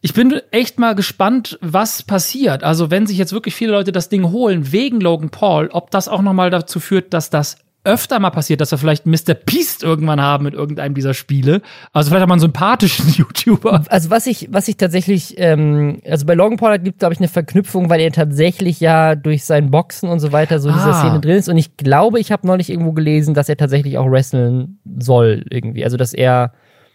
[0.02, 2.64] ich bin echt mal gespannt, was passiert.
[2.64, 6.08] Also, wenn sich jetzt wirklich viele Leute das Ding holen wegen Logan Paul, ob das
[6.08, 9.34] auch noch mal dazu führt, dass das öfter mal passiert, dass wir vielleicht Mr.
[9.34, 11.62] Beast irgendwann haben mit irgendeinem dieser Spiele.
[11.94, 13.84] Also vielleicht auch mal einen sympathischen YouTuber.
[13.88, 17.30] Also was ich, was ich tatsächlich, ähm, also bei Logan Paul gibt glaube ich eine
[17.30, 21.00] Verknüpfung, weil er tatsächlich ja durch sein Boxen und so weiter so in dieser Ah.
[21.00, 21.48] Szene drin ist.
[21.48, 25.86] Und ich glaube, ich habe neulich irgendwo gelesen, dass er tatsächlich auch wrestlen soll irgendwie.
[25.86, 26.52] Also dass er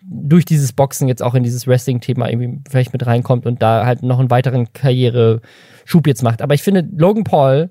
[0.06, 4.02] durch dieses Boxen jetzt auch in dieses Wrestling-Thema irgendwie vielleicht mit reinkommt und da halt
[4.02, 6.42] noch einen weiteren Karriereschub jetzt macht.
[6.42, 7.70] Aber ich finde, Logan Paul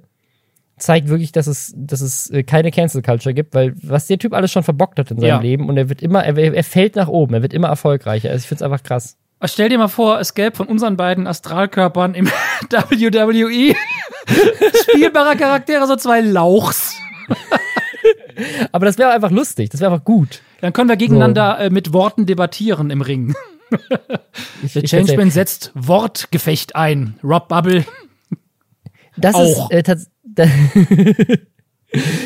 [0.77, 4.33] zeigt wirklich, dass es, dass es äh, keine Cancel Culture gibt, weil was der Typ
[4.33, 5.39] alles schon verbockt hat in seinem Ja.
[5.39, 8.29] Leben und er wird immer, er, er fällt nach oben, er wird immer erfolgreicher.
[8.29, 9.17] Also ich finde es einfach krass.
[9.45, 12.27] Stell dir mal vor, es gäbe von unseren beiden Astralkörpern im
[12.71, 13.75] WWE
[14.83, 16.95] spielbarer Charaktere so zwei Lauchs.
[18.71, 20.41] Aber das wäre einfach lustig, das wäre einfach gut.
[20.61, 23.33] Dann können wir gegeneinander äh, mit Worten debattieren im Ring.
[24.75, 27.15] Der Changeman setzt Wortgefecht ein.
[27.23, 27.85] Rob Bubble.
[29.17, 29.69] das auch.
[29.71, 29.95] ist äh,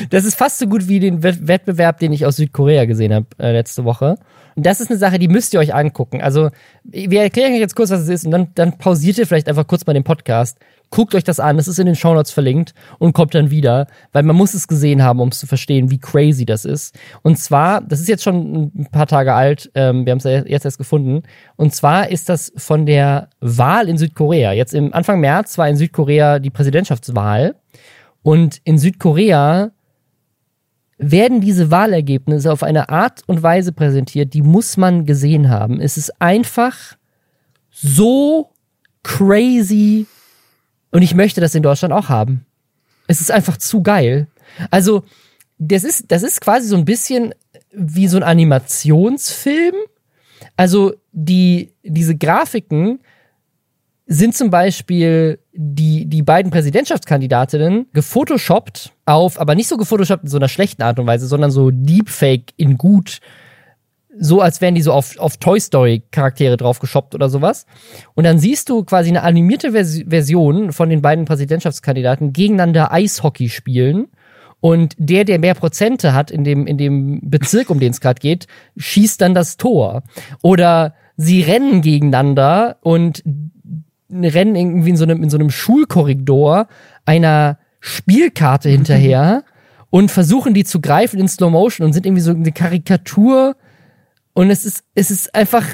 [0.10, 3.28] Das ist fast so gut wie den Wett- Wettbewerb, den ich aus Südkorea gesehen habe
[3.38, 4.18] äh, letzte Woche.
[4.56, 6.22] Und das ist eine Sache, die müsst ihr euch angucken.
[6.22, 6.50] Also,
[6.84, 9.68] wir erklären euch jetzt kurz, was es ist, und dann, dann pausiert ihr vielleicht einfach
[9.68, 10.58] kurz mal den Podcast.
[10.90, 14.24] Guckt euch das an, das ist in den Shownotes verlinkt und kommt dann wieder, weil
[14.24, 16.98] man muss es gesehen haben, um es zu verstehen, wie crazy das ist.
[17.24, 20.66] Und zwar, das ist jetzt schon ein paar Tage alt, ähm, wir haben es jetzt
[20.66, 21.24] erst gefunden.
[21.58, 24.54] Und zwar ist das von der Wahl in Südkorea.
[24.54, 27.56] Jetzt im Anfang März war in Südkorea die Präsidentschaftswahl.
[28.24, 29.72] Und in Südkorea
[30.98, 35.80] werden diese Wahlergebnisse auf eine Art und Weise präsentiert, die muss man gesehen haben.
[35.80, 36.98] Es ist einfach
[37.70, 38.50] so
[39.04, 40.08] crazy
[40.98, 42.48] und ich möchte das in Deutschland auch haben.
[43.06, 44.26] Es ist einfach zu geil.
[44.72, 45.04] Also,
[45.60, 47.36] das ist, das ist quasi so ein bisschen
[47.72, 49.76] wie so ein Animationsfilm.
[50.56, 52.98] Also, die, diese Grafiken
[54.08, 60.38] sind zum Beispiel die, die beiden Präsidentschaftskandidatinnen gefotoshoppt auf, aber nicht so gefotoshoppt in so
[60.38, 63.20] einer schlechten Art und Weise, sondern so Deepfake in gut,
[64.20, 67.66] so als wären die so auf, auf Toy Story Charaktere draufgeshoppt oder sowas.
[68.16, 73.50] Und dann siehst du quasi eine animierte Vers Version von den beiden Präsidentschaftskandidaten gegeneinander Eishockey
[73.50, 74.08] spielen.
[74.60, 78.20] Und der, der mehr Prozente hat in dem, in dem Bezirk, um den es gerade
[78.20, 80.04] geht, schießt dann das Tor.
[80.42, 83.24] Oder sie rennen gegeneinander und
[84.10, 86.68] rennen irgendwie in so einem, in so einem Schulkorridor
[87.06, 89.44] einer Spielkarte hinterher
[89.90, 93.56] und versuchen die zu greifen in Slow Motion und sind irgendwie so eine Karikatur
[94.38, 95.66] und es ist, es ist einfach,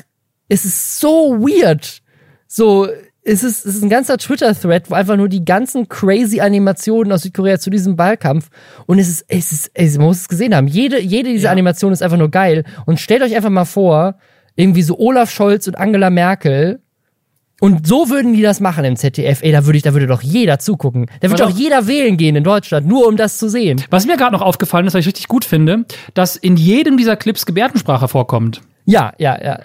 [0.47, 2.01] es ist so weird.
[2.47, 2.88] So,
[3.22, 7.24] es ist, es ist ein ganzer Twitter-Thread, wo einfach nur die ganzen crazy Animationen aus
[7.24, 8.47] Südkorea zu diesem Wahlkampf
[8.86, 10.68] und es ist, es ist, es, man muss es gesehen haben.
[10.68, 11.51] Jede, jede dieser Ja.
[11.51, 14.16] Animationen ist einfach nur geil und stellt euch einfach mal vor,
[14.55, 16.82] irgendwie so Olaf Scholz und Angela Merkel
[17.60, 19.41] und so würden die das machen im ZDF.
[19.41, 21.06] Ey, da würde ich, da würde doch jeder zugucken.
[21.22, 23.82] Da würde doch jeder wählen gehen in Deutschland, nur um das zu sehen.
[23.89, 27.16] Was mir gerade noch aufgefallen ist, was ich richtig gut finde, dass in jedem dieser
[27.16, 28.62] Clips Gebärdensprache vorkommt.
[28.86, 29.60] Ja, ja, ja.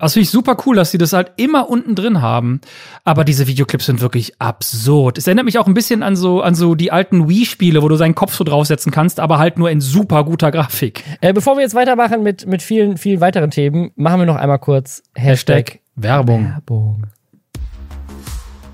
[0.00, 2.62] Das finde ich super cool, dass sie das halt immer unten drin haben.
[3.04, 5.18] Aber diese Videoclips sind wirklich absurd.
[5.18, 7.96] Es erinnert mich auch ein bisschen an so, an so die alten Wii-Spiele, wo du
[7.96, 11.04] seinen Kopf so draufsetzen kannst, aber halt nur in super guter Grafik.
[11.20, 14.58] Äh, bevor wir jetzt weitermachen mit, mit vielen, vielen weiteren Themen, machen wir noch einmal
[14.58, 16.46] kurz Hashtag Werbung.
[16.46, 17.06] Werbung.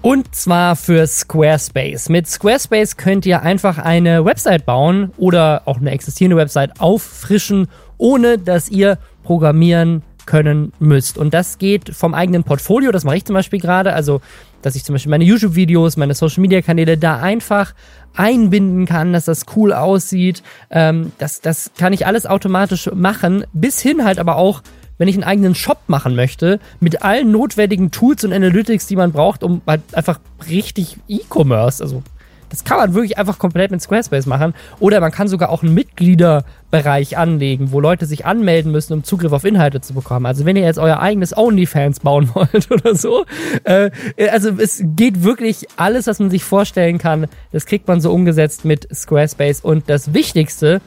[0.03, 2.09] Und zwar für Squarespace.
[2.09, 7.67] Mit Squarespace könnt ihr einfach eine Website bauen oder auch eine existierende Website auffrischen,
[7.99, 11.19] ohne dass ihr programmieren können müsst.
[11.19, 14.21] Und das geht vom eigenen Portfolio, das mache ich zum Beispiel gerade, also
[14.63, 17.75] dass ich zum Beispiel meine YouTube-Videos, meine Social-Media-Kanäle da einfach
[18.15, 20.43] einbinden kann, dass das cool aussieht.
[20.71, 24.63] Ähm, das, das kann ich alles automatisch machen, bis hin halt aber auch
[24.99, 29.13] wenn ich einen eigenen Shop machen möchte, mit allen notwendigen Tools und Analytics, die man
[29.13, 32.03] braucht, um halt einfach richtig E-Commerce, also
[32.49, 34.55] das kann man wirklich einfach komplett mit Squarespace machen.
[34.79, 39.33] Oder man kann sogar auch einen Mitgliederbereich anlegen, wo Leute sich anmelden müssen, um Zugriff
[39.33, 40.27] auf Inhalte zu bekommen.
[40.27, 43.25] Also wenn ihr jetzt euer eigenes OnlyFans bauen wollt oder so.
[43.65, 43.91] Äh,
[44.31, 47.27] also es geht wirklich alles, was man sich vorstellen kann.
[47.53, 49.61] Das kriegt man so umgesetzt mit Squarespace.
[49.61, 50.81] Und das Wichtigste,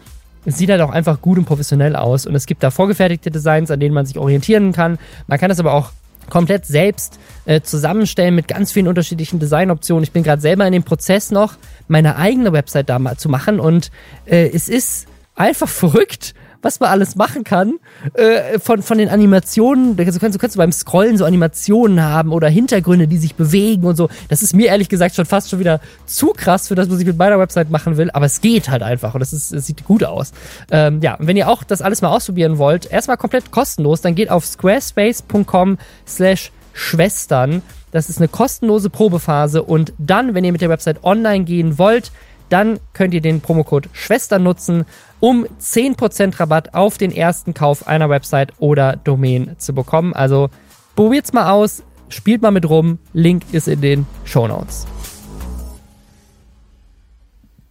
[0.45, 2.25] es sieht halt auch einfach gut und professionell aus.
[2.25, 4.97] Und es gibt da vorgefertigte Designs, an denen man sich orientieren kann.
[5.27, 5.91] Man kann das aber auch
[6.29, 10.03] komplett selbst äh, zusammenstellen mit ganz vielen unterschiedlichen Designoptionen.
[10.03, 11.55] Ich bin gerade selber in dem Prozess noch,
[11.87, 13.91] meine eigene Website da mal zu machen und
[14.25, 17.79] äh, es ist einfach verrückt, was man alles machen kann.
[18.13, 22.49] Äh, von, von den Animationen, du kannst, du kannst beim Scrollen so Animationen haben oder
[22.49, 24.09] Hintergründe, die sich bewegen und so.
[24.27, 27.05] Das ist mir ehrlich gesagt schon fast schon wieder zu krass für das, was ich
[27.05, 29.85] mit meiner Website machen will, aber es geht halt einfach und das, ist, es sieht
[29.85, 30.31] gut aus.
[30.71, 34.15] Ähm, ja, und wenn ihr auch das alles mal ausprobieren wollt, erstmal komplett kostenlos, dann
[34.15, 37.61] geht auf squarespace.com slash Schwestern.
[37.91, 42.11] Das ist eine kostenlose Probephase und dann, wenn ihr mit der Website online gehen wollt,
[42.49, 44.85] dann könnt ihr den Promocode Schwestern nutzen,
[45.19, 50.13] um 10% Rabatt auf den ersten Kauf einer Website oder Domain zu bekommen.
[50.13, 50.49] Also
[50.95, 52.99] probiert's mal aus, spielt mal mit rum.
[53.13, 54.87] Link ist in den Show Notes.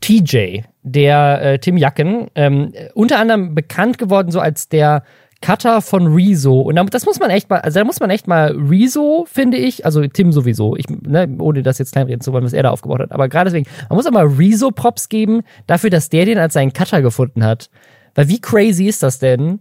[0.00, 5.02] TJ, der äh, Tim Jacken, ähm, unter anderem bekannt geworden so als der
[5.40, 6.60] Cutter von Rezo.
[6.60, 9.84] Und das muss man echt mal, also da muss man echt mal Rezo, finde ich,
[9.84, 13.00] also Tim sowieso, ich, ne, ohne das jetzt kleinreden zu wollen, was er da aufgebaut
[13.00, 16.38] hat, aber gerade deswegen, man muss auch mal Rezo Props geben, dafür, dass der den
[16.38, 17.70] als seinen Cutter gefunden hat.
[18.14, 19.60] Weil wie crazy ist das denn?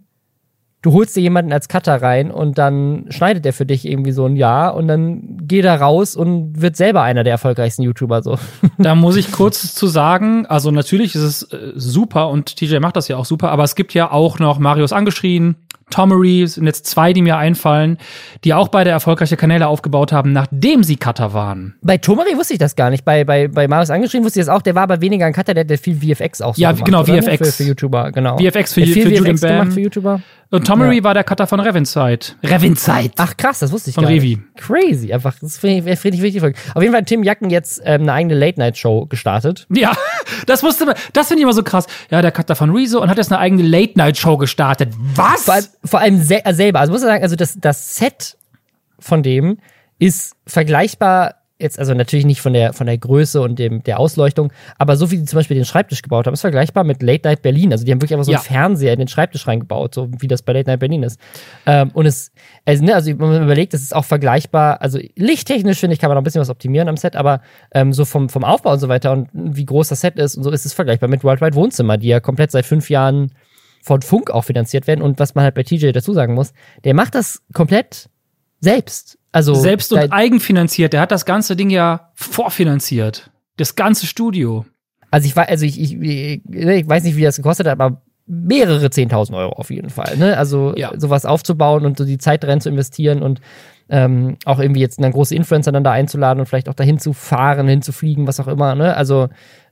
[0.88, 4.26] Du holst dir jemanden als Cutter rein und dann schneidet der für dich irgendwie so
[4.26, 8.40] ein Jahr und dann geht er raus und wird selber einer der erfolgreichsten YouTuber so.
[8.78, 12.96] Da muss ich kurz zu sagen, also natürlich ist es äh, super und TJ macht
[12.96, 15.58] das ja auch super, aber es gibt ja auch noch Marius angeschrien,
[15.90, 17.98] Tomery sind jetzt zwei, die mir einfallen,
[18.44, 21.76] die auch beide erfolgreiche Kanäle aufgebaut haben, nachdem sie Cutter waren.
[21.82, 23.06] Bei Tomery wusste ich das gar nicht.
[23.06, 24.62] Bei, bei, bei Marius angeschrieben wusste ich das auch.
[24.62, 27.04] Der war aber weniger ein Cutter, der hat viel VFX auch so Ja, gemacht, genau?
[27.06, 27.38] VFX.
[27.38, 28.38] Für, für YouTuber, genau.
[28.38, 29.72] VFX für, für VFX Julian gemacht Bam.
[29.72, 30.22] für YouTuber.
[30.50, 31.04] Und Tomery Ja.
[31.04, 32.20] war der Cutter von Revinside.
[32.44, 33.12] Revinside.
[33.18, 34.38] Ach krass, das wusste ich Von gar Revi.
[34.38, 34.42] nicht.
[34.56, 35.36] Crazy, einfach.
[35.42, 36.42] Das finde ich, find ich wichtig.
[36.44, 39.68] Auf jeden Fall hat Tim Jacken jetzt ähm, eine eigene Late-Night-Show gestartet.
[39.70, 39.92] Ja,
[40.46, 41.86] das musste man, das finde ich immer so krass.
[42.10, 44.94] Ja, der Cutter von Rezo und hat jetzt eine eigene Late-Night-Show gestartet.
[45.16, 45.44] Was?
[45.46, 46.80] Vor allem, vor allem sel äh, selber.
[46.80, 48.38] Also muss man sagen, also das, das Set
[49.00, 49.58] von dem
[50.00, 54.52] ist vergleichbar jetzt, also natürlich nicht von der, von der Größe und dem, der Ausleuchtung,
[54.78, 57.42] aber so wie die zum Beispiel den Schreibtisch gebaut haben, ist vergleichbar mit Late Night
[57.42, 57.72] Berlin.
[57.72, 58.38] Also die haben wirklich einfach so Ja.
[58.38, 61.20] einen Fernseher in den Schreibtisch reingebaut, so wie das bei Late Night Berlin ist.
[61.66, 62.32] Ähm, und es,
[62.66, 66.10] also, ne, also wenn man überlegt, es ist auch vergleichbar, also lichttechnisch finde ich, kann
[66.10, 67.42] man noch ein bisschen was optimieren am Set, aber
[67.72, 70.44] ähm, so vom, vom Aufbau und so weiter und wie groß das Set ist und
[70.44, 73.32] so ist es vergleichbar mit Worldwide Wohnzimmer, die ja komplett seit fünf Jahren
[73.82, 75.02] von Funk auch finanziert werden.
[75.02, 76.52] Und was man halt bei TJ dazu sagen muss,
[76.84, 78.10] der macht das komplett
[78.60, 79.18] selbst.
[79.38, 80.94] Also Selbst und eigenfinanziert.
[80.94, 83.30] Der hat das ganze Ding ja vorfinanziert.
[83.58, 84.66] Das ganze Studio.
[85.12, 88.88] also ich weiß, also ich, ich, ich weiß nicht, wie das gekostet hat, aber mehrere
[88.88, 90.18] 10.000 Euro auf jeden Fall.
[90.18, 90.36] Ne?
[90.38, 90.92] Also Ja.
[90.98, 93.40] sowas aufzubauen und so die Zeit darin zu investieren und
[93.90, 97.14] ähm, auch irgendwie jetzt eine große Influencer dann da einzuladen und vielleicht auch dahin zu
[97.14, 98.74] fahren, hinzufliegen, was auch immer.
[98.76, 98.98] Ne?
[98.98, 99.30] Also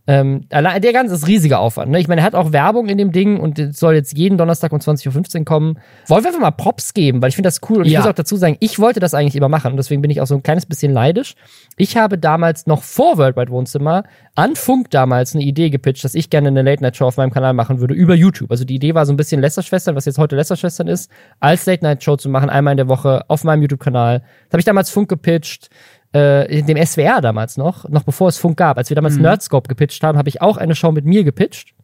[0.08, 1.92] ähm, allein der ganze ist riesiger Aufwand.
[1.92, 2.00] Ne?
[2.00, 4.72] Ich meine, er hat auch Werbung in dem Ding und es soll jetzt jeden Donnerstag
[4.72, 5.80] um 20.15 Uhr kommen.
[6.08, 8.02] Wollen wir einfach mal Props geben, weil ich finde das cool und ich Ja.
[8.02, 10.28] muss auch dazu sagen, ich wollte das eigentlich immer machen und deswegen bin ich auch
[10.28, 11.36] so ein kleines bisschen leidisch.
[11.76, 14.04] Ich habe damals noch vor Worldwide Wohnzimmer
[14.36, 17.80] an Funk damals eine Idee gepitcht, dass ich gerne eine Late-Night-Show auf meinem Kanal machen
[17.80, 18.52] würde über YouTube.
[18.52, 22.18] Also die Idee war so ein bisschen Lästerschwestern, was jetzt heute Lästerschwestern ist, als Late-Night-Show
[22.18, 24.20] zu machen, einmal in der Woche auf meinem YouTube-Kanal.
[24.20, 25.70] Das habe ich damals Funk gepitcht
[26.16, 28.78] äh, in dem SWR damals noch, noch bevor es Funk gab.
[28.78, 31.76] Als wir damals Nerdscope gepitcht haben, habe ich auch eine Show mit mir gepitcht.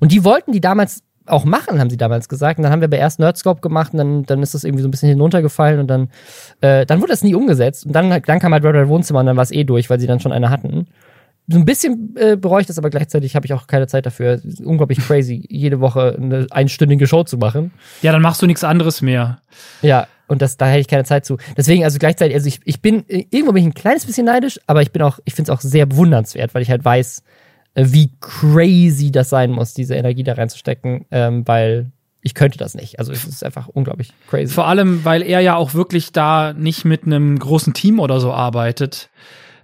[0.00, 2.58] Und die wollten die damals auch machen, haben sie damals gesagt.
[2.58, 4.88] Und dann haben wir bei erst Nerdscope gemacht und dann, dann ist das irgendwie so
[4.88, 6.10] ein bisschen hinuntergefallen und dann,
[6.60, 7.86] äh, dann wurde das nie umgesetzt.
[7.86, 10.00] Und dann, dann kam halt Red Red Wohnzimmer und dann war es eh durch, weil
[10.00, 10.88] sie dann schon eine hatten.
[11.46, 14.32] So ein bisschen äh, bereue ich das, aber gleichzeitig habe ich auch keine Zeit dafür.
[14.32, 17.72] Es ist unglaublich crazy, jede Woche eine einstündige Show zu machen.
[18.00, 19.38] Ja, dann machst du nichts anderes mehr.
[19.80, 21.36] Ja, und das, da hätte ich keine Zeit zu.
[21.56, 24.80] Deswegen, also gleichzeitig, also ich, ich bin, irgendwo bin ich ein kleines bisschen neidisch, aber
[24.80, 27.22] ich bin auch, ich finde es auch sehr bewundernswert, weil ich halt weiß,
[27.74, 32.74] äh, wie crazy das sein muss, diese Energie da reinzustecken, ähm, weil ich könnte das
[32.74, 32.98] nicht.
[32.98, 34.54] Also es ist einfach unglaublich crazy.
[34.54, 38.32] Vor allem, weil er ja auch wirklich da nicht mit einem großen Team oder so
[38.32, 39.10] arbeitet.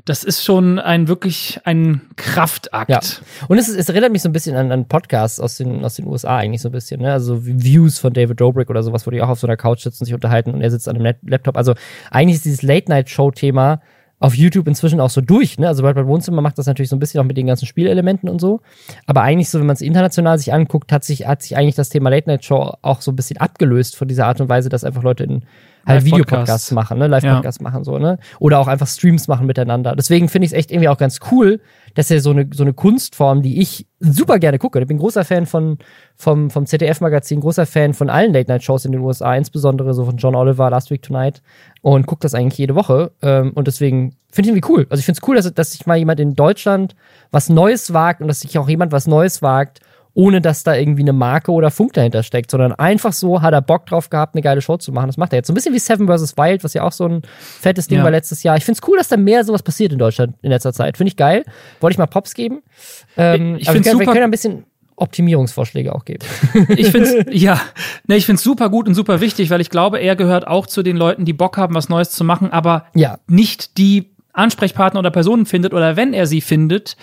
[0.08, 2.88] Das ist schon ein wirklich ein Kraftakt.
[2.88, 3.00] Ja.
[3.48, 6.06] Und es, es erinnert mich so ein bisschen an, an Podcasts aus den, aus den
[6.06, 7.12] USA eigentlich so ein bisschen, ne?
[7.12, 10.06] Also Views von David Dobrik oder sowas, wo die auch auf so einer Couch sitzen,
[10.06, 11.58] sich unterhalten und er sitzt an einem Laptop.
[11.58, 11.74] Also
[12.10, 13.82] eigentlich ist dieses Late-Night-Show-Thema
[14.18, 15.68] auf YouTube inzwischen auch so durch, ne?
[15.68, 18.40] Also Wide Wohnzimmer macht das natürlich so ein bisschen auch mit den ganzen Spielelementen und
[18.40, 18.62] so.
[19.04, 21.90] Aber eigentlich so, wenn man es international sich anguckt, hat sich, hat sich eigentlich das
[21.90, 25.24] Thema Late-Night-Show auch so ein bisschen abgelöst von dieser Art und Weise, dass einfach Leute
[25.24, 25.42] in
[25.86, 26.04] halt.
[26.04, 27.06] Videopodcasts machen, ne?
[27.06, 28.18] Live-Podcasts machen, so, ne?
[28.38, 29.94] Oder auch einfach Streams machen miteinander.
[29.96, 31.60] Deswegen finde ich es echt irgendwie auch ganz cool,
[31.94, 34.80] dass er so eine, so eine Kunstform, die ich super gerne gucke.
[34.80, 35.78] Ich bin großer Fan von,
[36.16, 40.34] vom, vom ZDF-Magazin, großer Fan von allen Late-Night-Shows in den USA, insbesondere so von John
[40.34, 41.42] Oliver, Last Week Tonight
[41.82, 43.12] und gucke das eigentlich jede Woche.
[43.22, 44.86] Ähm, und deswegen finde ich irgendwie cool.
[44.90, 46.94] Also ich finde es cool, dass, dass sich mal jemand in Deutschland
[47.30, 49.80] was Neues wagt und dass sich auch jemand was Neues wagt,
[50.18, 53.62] ohne dass da irgendwie eine Marke oder Funk dahinter steckt, sondern einfach so hat er
[53.62, 55.06] Bock drauf gehabt, eine geile Show zu machen.
[55.06, 55.46] Das macht er jetzt.
[55.46, 56.36] So ein bisschen wie Seven vs.
[56.36, 58.04] Wild, was ja auch so ein fettes Ding Ja.
[58.04, 58.56] war letztes Jahr.
[58.56, 60.96] Ich find's cool, dass da mehr sowas passiert in Deutschland in letzter Zeit.
[60.96, 61.44] Finde ich geil.
[61.78, 62.62] Wollte ich mal Props geben.
[63.16, 64.64] Ähm, Ich aber find's wir können, wir können ein bisschen
[64.96, 66.24] Optimierungsvorschläge auch geben.
[66.76, 67.60] Ich finde ja,
[68.08, 70.82] ne, ich finde super gut und super wichtig, weil ich glaube, er gehört auch zu
[70.82, 73.18] den Leuten, die Bock haben, was Neues zu machen, aber Ja.
[73.28, 76.96] nicht die Ansprechpartner oder Personen findet oder wenn er sie findet,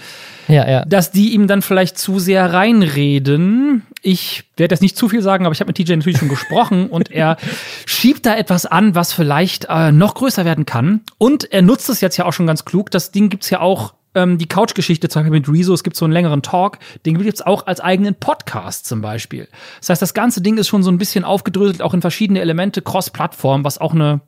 [0.47, 0.85] Ja, ja.
[0.85, 3.83] dass die ihm dann vielleicht zu sehr reinreden.
[4.01, 6.87] Ich werde jetzt nicht zu viel sagen, aber ich habe mit TJ natürlich schon gesprochen
[6.89, 7.37] und er
[7.85, 11.01] schiebt da etwas an, was vielleicht äh, noch größer werden kann.
[11.17, 12.91] Und er nutzt es jetzt ja auch schon ganz klug.
[12.91, 16.05] Das Ding gibt's ja auch, ähm, die Couch-Geschichte zum Beispiel mit Rezo, es gibt so
[16.05, 19.47] einen längeren Talk, den gibt's auch als eigenen Podcast zum Beispiel.
[19.81, 22.81] Das heißt, das ganze Ding ist schon so ein bisschen aufgedröselt, auch in verschiedene Elemente,
[22.81, 24.21] Cross-Plattform, was auch eine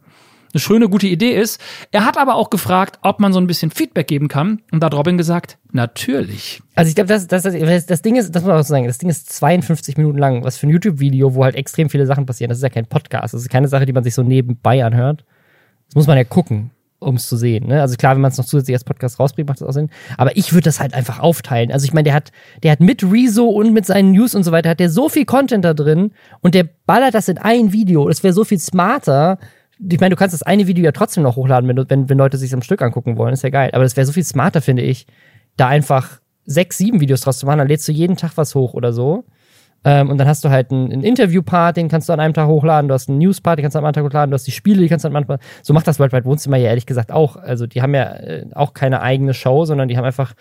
[0.53, 1.61] eine schöne, gute Idee ist.
[1.91, 4.61] Er hat aber auch gefragt, ob man so ein bisschen Feedback geben kann.
[4.71, 6.61] Und da hat Robin gesagt, natürlich.
[6.75, 8.87] Also ich glaube, das, das, das, das Ding ist, das muss man auch so sagen,
[8.87, 12.25] das Ding ist 52 Minuten lang, was für ein YouTube-Video, wo halt extrem viele Sachen
[12.25, 12.49] passieren.
[12.49, 15.25] Das ist ja kein Podcast, das ist keine Sache, die man sich so nebenbei anhört.
[15.87, 17.67] Das muss man ja gucken, um es zu sehen.
[17.67, 17.81] Ne?
[17.81, 19.89] Also klar, wenn man es noch zusätzlich als Podcast rausbringt, macht das auch Sinn.
[20.17, 21.71] Aber ich würde das halt einfach aufteilen.
[21.71, 22.31] Also ich meine, der hat,
[22.63, 25.25] der hat mit Rezo und mit seinen News und so weiter, hat der so viel
[25.25, 28.07] Content da drin und der ballert das in ein Video.
[28.07, 29.37] Das wäre so viel smarter.
[29.79, 32.37] Ich meine, du kannst das eine Video ja trotzdem noch hochladen, wenn, wenn, wenn Leute
[32.37, 33.33] sich am Stück angucken wollen.
[33.33, 33.69] Ist ja geil.
[33.73, 35.05] Aber das wäre so viel smarter, finde ich,
[35.55, 37.59] da einfach sechs, sieben Videos draus zu machen.
[37.59, 39.25] Dann lädst du jeden Tag was hoch oder so.
[39.83, 42.47] Ähm, und dann hast du halt einen, einen Interview-Part, den kannst du an einem Tag
[42.47, 42.87] hochladen.
[42.87, 44.31] Du hast einen News-Part, den kannst du an einem Tag hochladen.
[44.31, 46.57] Du hast die Spiele, die kannst du an einem Tag So macht das Worldwide Wohnzimmer
[46.57, 47.35] ja ehrlich gesagt auch.
[47.35, 50.33] Also die haben ja äh, auch keine eigene Show, sondern die haben einfach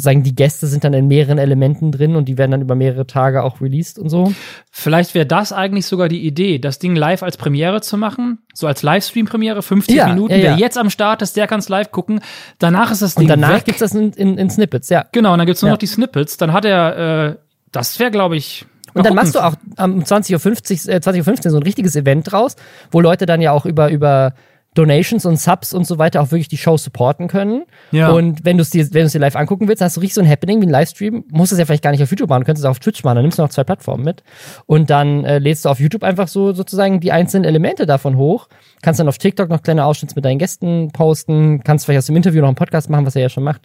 [0.00, 3.06] sagen, die Gäste sind dann in mehreren Elementen drin und die werden dann über mehrere
[3.06, 4.32] Tage auch released und so.
[4.70, 8.66] Vielleicht wäre das eigentlich sogar die Idee, das Ding live als Premiere zu machen, so
[8.66, 10.32] als Livestream-Premiere, 50 Ja, Minuten.
[10.32, 10.44] ja, ja.
[10.52, 12.20] Wer jetzt am Start ist, der kann es live gucken.
[12.58, 13.64] Danach ist das Ding Und danach weg.
[13.66, 15.04] gibt's das in, in, in Snippets, ja.
[15.12, 15.74] genau, und dann gibt's nur Ja.
[15.74, 16.36] noch die Snippets.
[16.36, 17.36] Dann hat er, äh,
[17.72, 18.66] das wäre, glaube ich.
[18.92, 22.32] Und dann machst du auch am 20.50 Uhr, äh, 20.15 Uhr so ein richtiges Event
[22.32, 22.56] draus,
[22.90, 24.34] wo Leute dann ja auch über, über
[24.74, 27.64] Donations und Subs und so weiter auch wirklich die Show supporten können.
[27.90, 28.10] Ja.
[28.10, 30.14] Und wenn du es dir, wenn du es dir live angucken willst, hast du richtig
[30.14, 31.24] so ein Happening wie ein Livestream.
[31.32, 33.02] Musst es ja vielleicht gar nicht auf YouTube machen, du könntest es auch auf Twitch
[33.02, 34.22] machen, dann nimmst du noch zwei Plattformen mit.
[34.66, 38.48] Und dann äh, lädst du auf YouTube einfach so sozusagen die einzelnen Elemente davon hoch.
[38.80, 42.16] Kannst dann auf TikTok noch kleine Ausschnitte mit deinen Gästen posten, kannst vielleicht aus dem
[42.16, 43.62] Interview noch einen Podcast machen, was er ja schon macht.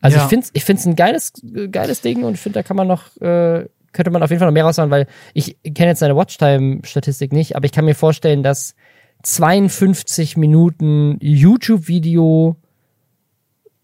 [0.00, 0.24] Also Ja.
[0.24, 1.32] ich finde es ich find's ein geiles,
[1.70, 4.48] geiles Ding und ich finde, da kann man noch, äh, könnte man auf jeden Fall
[4.48, 8.42] noch mehr raushauen, weil ich kenne jetzt seine Watchtime-Statistik nicht, aber ich kann mir vorstellen,
[8.42, 8.74] dass
[9.22, 12.56] 52 Minuten YouTube-Video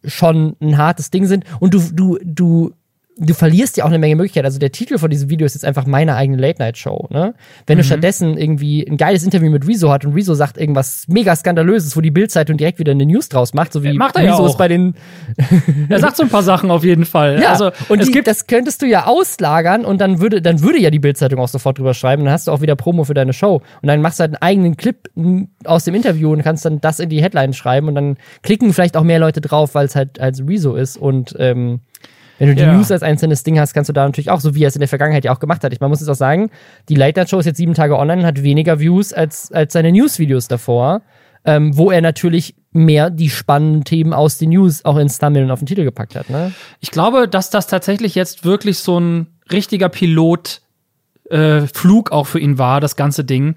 [0.04, 1.44] schon ein hartes Ding sind.
[1.60, 2.72] Und du, du, du,
[3.16, 4.44] du verlierst ja auch eine Menge Möglichkeiten.
[4.46, 7.08] Also der Titel von diesem Video ist jetzt einfach meine eigene Late-Night-Show.
[7.10, 7.34] Ne?
[7.66, 7.80] Wenn Mhm.
[7.82, 11.96] du stattdessen irgendwie ein geiles Interview mit Rezo hat und Rezo sagt irgendwas mega skandalöses,
[11.96, 14.46] wo die Bildzeitung direkt wieder eine News draus macht, so wie Macht er ja Rezo
[14.46, 14.58] es auch.
[14.58, 14.94] bei den
[15.88, 17.40] Er sagt so ein paar Sachen auf jeden Fall.
[17.40, 20.60] ja, Also, und es die, gibt das könntest du ja auslagern und dann würde, dann
[20.62, 22.24] würde ja die Bildzeitung auch sofort drüber schreiben.
[22.24, 23.62] Dann hast du auch wieder Promo für deine Show.
[23.82, 24.96] Und dann machst du halt einen eigenen Clip
[25.64, 28.96] aus dem Interview und kannst dann das in die Headline schreiben und dann klicken vielleicht
[28.96, 30.96] auch mehr Leute drauf, weil es halt als Rezo ist.
[30.96, 31.80] Und ähm,
[32.38, 32.72] wenn du die Ja.
[32.74, 34.80] News als einzelnes Ding hast, kannst du da natürlich auch, so wie er es in
[34.80, 35.72] der Vergangenheit ja auch gemacht hat.
[35.72, 36.50] Ich, man muss jetzt auch sagen,
[36.88, 39.72] die Late Night Show ist jetzt sieben Tage online und hat weniger Views als, als
[39.72, 41.02] seine News-Videos davor,
[41.44, 45.50] ähm, wo er natürlich mehr die spannenden Themen aus den News auch ins Thumbnail und
[45.50, 46.28] auf den Titel gepackt hat.
[46.30, 46.52] Ne?
[46.80, 50.62] Ich glaube, dass das tatsächlich jetzt wirklich so ein richtiger Pilot
[51.30, 53.56] äh, Flug auch für ihn war, das ganze Ding,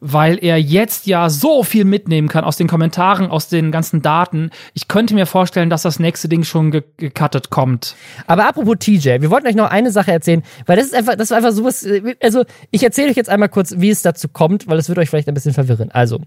[0.00, 4.50] weil er jetzt ja so viel mitnehmen kann aus den Kommentaren, aus den ganzen Daten.
[4.74, 7.96] Ich könnte mir vorstellen, dass das nächste Ding schon ge gecuttet kommt.
[8.26, 11.30] Aber apropos TJ, wir wollten euch noch eine Sache erzählen, weil das ist einfach, das
[11.30, 14.68] war einfach sowas, äh, also ich erzähle euch jetzt einmal kurz, wie es dazu kommt,
[14.68, 15.90] weil es wird euch vielleicht ein bisschen verwirren.
[15.90, 16.20] Also,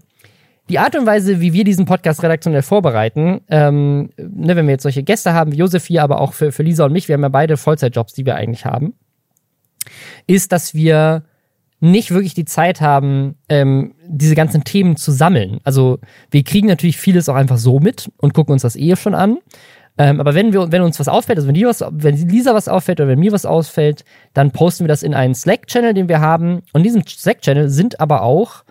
[0.68, 4.84] die Art und Weise, wie wir diesen Podcast redaktionell vorbereiten, ähm, ne, wenn wir jetzt
[4.84, 7.22] solche Gäste haben, wie Josef hier, aber auch für, für Lisa und mich, wir haben
[7.22, 8.94] ja beide Vollzeitjobs, die wir eigentlich haben,
[10.26, 11.24] ist, dass wir
[11.80, 15.58] nicht wirklich die Zeit haben, ähm, diese ganzen Themen zu sammeln.
[15.64, 15.98] Also
[16.30, 19.38] wir kriegen natürlich vieles auch einfach so mit und gucken uns das eh schon an.
[19.98, 22.68] Ähm, aber wenn wir, wenn uns was auffällt, also wenn, dir was, wenn Lisa was
[22.68, 26.20] auffällt oder wenn mir was ausfällt, dann posten wir das in einen Slack-Channel, den wir
[26.20, 26.62] haben.
[26.72, 28.61] Und in diesem Slack-Channel sind aber auch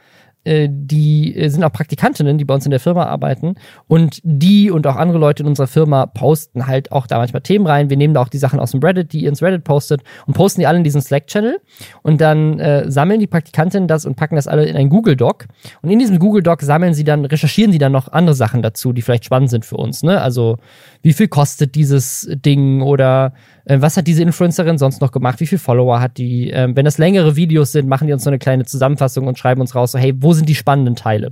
[0.45, 3.55] die äh, sind auch Praktikantinnen, die bei uns in der Firma arbeiten
[3.87, 7.67] und die und auch andere Leute in unserer Firma posten halt auch da manchmal Themen
[7.67, 7.89] rein.
[7.89, 10.33] Wir nehmen da auch die Sachen aus dem Reddit, die ihr ins Reddit postet und
[10.33, 11.59] posten die alle in diesen Slack-Channel
[12.01, 15.47] und dann äh, sammeln die Praktikantinnen das und packen das alle in einen Google Doc
[15.81, 18.93] und in diesem Google Doc sammeln sie dann, recherchieren sie dann noch andere Sachen dazu,
[18.93, 20.21] die vielleicht spannend sind für uns, ne?
[20.21, 20.57] Also
[21.01, 23.33] wie viel kostet dieses Ding oder
[23.65, 26.85] äh, was hat diese Influencerin sonst noch gemacht, wie viel Follower hat die, ähm, wenn
[26.85, 29.93] das längere Videos sind, machen die uns so eine kleine Zusammenfassung und schreiben uns raus,
[29.93, 31.31] so hey, wo sind die spannenden Teile?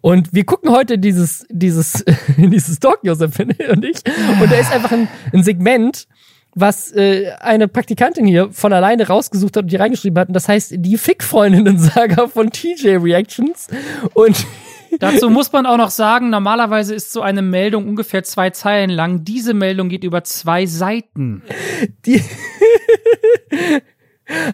[0.00, 2.04] Und wir gucken heute dieses, dieses,
[2.36, 3.98] dieses Doc, Josef und ich,
[4.40, 6.06] und da ist einfach ein, ein Segment,
[6.54, 10.28] was äh, eine Praktikantin hier von alleine rausgesucht hat und die reingeschrieben hat.
[10.28, 13.68] Und das heißt die Fick-Freundinnen-Saga von TJ Reactions.
[14.14, 14.46] Und
[14.98, 19.24] Dazu muss man auch noch sagen, normalerweise ist so eine Meldung ungefähr zwei Zeilen lang.
[19.24, 21.42] Diese Meldung geht über zwei Seiten.
[22.06, 22.22] die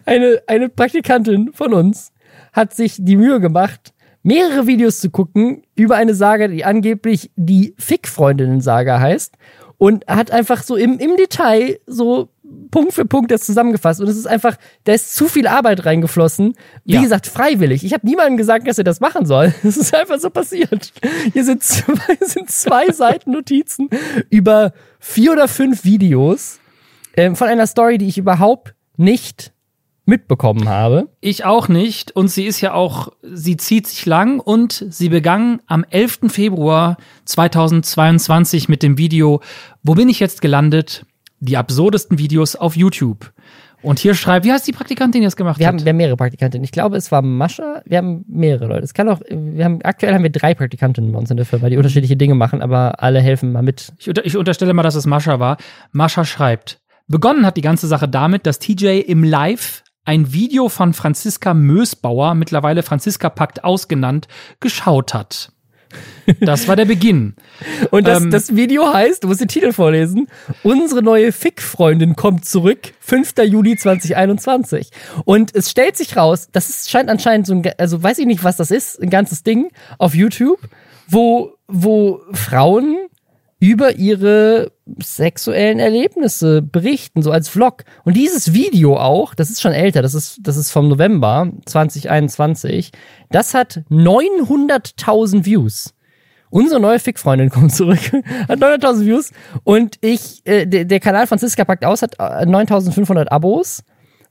[0.05, 2.11] eine, eine Praktikantin von uns
[2.53, 7.75] hat sich die Mühe gemacht, mehrere Videos zu gucken über eine Saga, die angeblich die
[7.77, 9.35] Fick-Freundinnen-Saga heißt
[9.77, 12.29] und hat einfach so im, im Detail so
[12.65, 14.01] Punkt für Punkt das zusammengefasst.
[14.01, 16.55] Und es ist einfach, da ist zu viel Arbeit reingeflossen.
[16.83, 17.01] Wie Ja.
[17.01, 17.83] gesagt, freiwillig.
[17.83, 19.53] Ich habe niemandem gesagt, dass er das machen soll.
[19.63, 20.91] Es ist einfach so passiert.
[21.33, 23.89] Hier sind zwei, sind zwei Seiten Notizen
[24.29, 26.59] über vier oder fünf Videos
[27.17, 29.51] ähm, von einer Story, die ich überhaupt nicht
[30.07, 31.09] mitbekommen habe.
[31.19, 32.11] Ich auch nicht.
[32.15, 36.19] Und sie ist ja auch, sie zieht sich lang und sie begann am 11.
[36.27, 39.41] Februar 2022 mit dem Video
[39.83, 41.05] Wo bin ich jetzt gelandet?
[41.39, 43.31] Die absurdesten Videos auf YouTube.
[43.81, 45.75] Und hier schreibt, wie heißt die Praktikantin, die das gemacht Wir hat?
[45.75, 46.63] haben, wir haben mehrere Praktikantinnen.
[46.63, 47.83] Ich glaube, es war Mascha.
[47.85, 48.83] Wir haben mehrere Leute.
[48.83, 51.69] Es kann auch, wir haben, aktuell haben wir drei Praktikantinnen bei uns in der Firma,
[51.69, 53.93] die unterschiedliche Dinge machen, aber alle helfen mal mit.
[53.99, 55.57] Ich, unter, ich unterstelle mal, dass es Mascha war.
[55.91, 60.93] Mascha schreibt, begonnen hat die ganze Sache damit, dass TJ im Live ein Video von
[60.93, 64.27] Franziska Mösbauer, mittlerweile Franziska Pakt ausgenannt,
[64.59, 65.51] geschaut hat.
[66.39, 67.35] Das war der Beginn.
[67.91, 70.27] Und das, Ähm, das Video heißt, du musst den Titel vorlesen,
[70.63, 73.33] unsere neue Fick-Freundin kommt zurück, 5.
[73.45, 74.89] Juli 2021.
[75.25, 78.43] Und es stellt sich raus, das ist, scheint anscheinend so ein, also weiß ich nicht,
[78.43, 80.59] was das ist, ein ganzes Ding auf YouTube,
[81.07, 82.97] wo, wo Frauen
[83.59, 87.83] über ihre sexuellen Erlebnisse berichten, so als Vlog.
[88.03, 92.91] Und dieses Video auch, das ist schon älter, das ist, das ist vom November 2021,
[93.31, 95.93] das hat 900.000 Views.
[96.49, 97.99] Unsere neue Fick-Freundin kommt zurück,
[98.47, 99.31] hat 900.000 Views
[99.63, 103.83] und ich, äh, der, der Kanal Franziska packt aus, hat äh, 9.500 Abos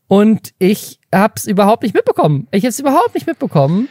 [0.06, 2.46] und ich hab's überhaupt nicht mitbekommen.
[2.50, 3.88] Ich hab's überhaupt nicht mitbekommen.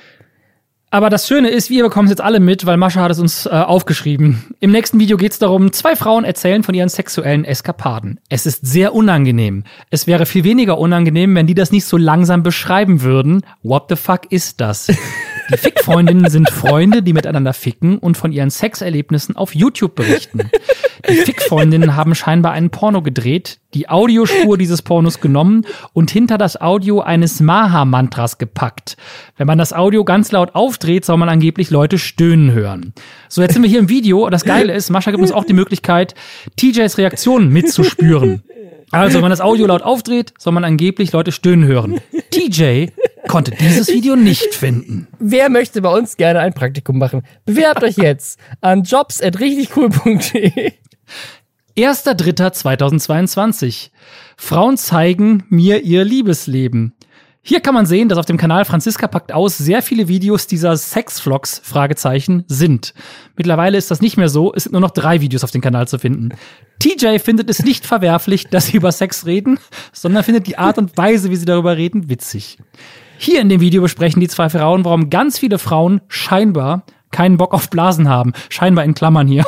[0.94, 3.48] Aber das Schöne ist, wir bekommen es jetzt alle mit, weil Mascha hat es uns
[3.48, 4.54] äh, aufgeschrieben.
[4.60, 8.20] Im nächsten Video geht es darum, zwei Frauen erzählen von ihren sexuellen Eskapaden.
[8.30, 9.64] Es ist sehr unangenehm.
[9.90, 13.42] Es wäre viel weniger unangenehm, wenn die das nicht so langsam beschreiben würden.
[13.64, 14.88] What the fuck ist das?
[15.52, 20.50] Die Fickfreundinnen sind Freunde, die miteinander ficken und von ihren Sexerlebnissen auf YouTube berichten.
[21.10, 26.60] Die Fickfreundinnen haben scheinbar einen Porno gedreht, die Audiospur dieses Pornos genommen und hinter das
[26.62, 28.96] Audio eines Maha-Mantras gepackt.
[29.38, 32.94] Wenn man das Audio ganz laut aufdreht, soll man angeblich Leute stöhnen hören.
[33.28, 34.26] So, jetzt sind wir hier im Video.
[34.26, 36.16] Und das Geile ist, Mascha gibt uns auch die Möglichkeit,
[36.56, 38.44] TJs Reaktionen mitzuspüren.
[38.92, 42.00] Also, wenn man das Audio laut aufdreht, soll man angeblich Leute stöhnen hören.
[42.30, 42.90] TJ
[43.28, 45.08] konnte dieses Video nicht finden.
[45.20, 47.22] Wer möchte bei uns gerne ein Praktikum machen?
[47.46, 50.74] Bewerbt euch jetzt an jobs.richtigcool.de.
[51.78, 53.90] 1.3.2022.
[54.38, 56.96] Frauen zeigen mir ihr Liebesleben.
[57.46, 60.78] Hier kann man sehen, dass auf dem Kanal Franziska packt aus sehr viele Videos dieser
[60.78, 62.94] Sexvlogs Fragezeichen sind.
[63.36, 65.86] Mittlerweile ist das nicht mehr so, es sind nur noch drei Videos auf dem Kanal
[65.90, 66.30] zu finden.
[66.80, 69.60] TJ findet es nicht verwerflich, dass sie über Sex reden,
[69.92, 72.60] sondern findet die Art und Weise, wie sie darüber reden, witzig.
[73.18, 77.54] Hier in dem Video besprechen die zwei Frauen, warum ganz viele Frauen scheinbar keinen Bock
[77.54, 78.34] auf Blasen haben.
[78.50, 79.46] Scheinbar in Klammern hier.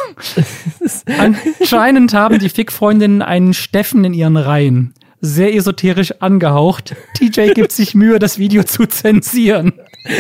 [1.59, 4.93] Anscheinend haben die Fick-Freundinnen einen Steffen in ihren Reihen.
[5.19, 6.95] Sehr esoterisch angehaucht.
[7.17, 9.73] TJ gibt sich Mühe, das Video zu zensieren.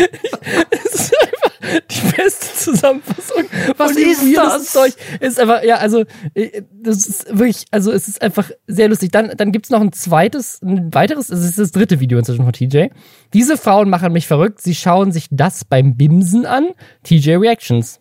[1.91, 3.43] Die beste Zusammenfassung.
[3.77, 4.71] Was von ist das?
[4.71, 4.93] Zeug.
[5.19, 6.03] Ist einfach, ja, also,
[6.33, 9.11] äh, das ist wirklich, also, es ist einfach sehr lustig.
[9.11, 12.53] Dann, dann gibt's noch ein zweites, ein weiteres, es ist das dritte Video inzwischen von
[12.53, 12.87] TJ.
[13.33, 14.61] Diese Frauen machen mich verrückt.
[14.61, 16.69] Sie schauen sich das beim Bimsen an.
[17.03, 17.99] TJ Reactions.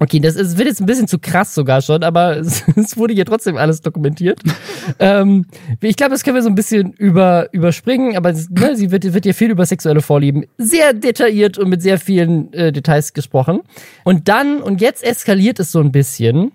[0.00, 3.14] Okay, das ist, wird jetzt ein bisschen zu krass sogar schon, aber es, es wurde
[3.14, 4.40] hier trotzdem alles dokumentiert.
[4.98, 5.46] ähm,
[5.80, 9.24] ich glaube, das können wir so ein bisschen über, überspringen, aber ne, sie wird, wird
[9.24, 13.60] hier viel über sexuelle Vorlieben sehr detailliert und mit sehr vielen äh, Details gesprochen.
[14.04, 16.52] Und dann, und jetzt eskaliert es so ein bisschen.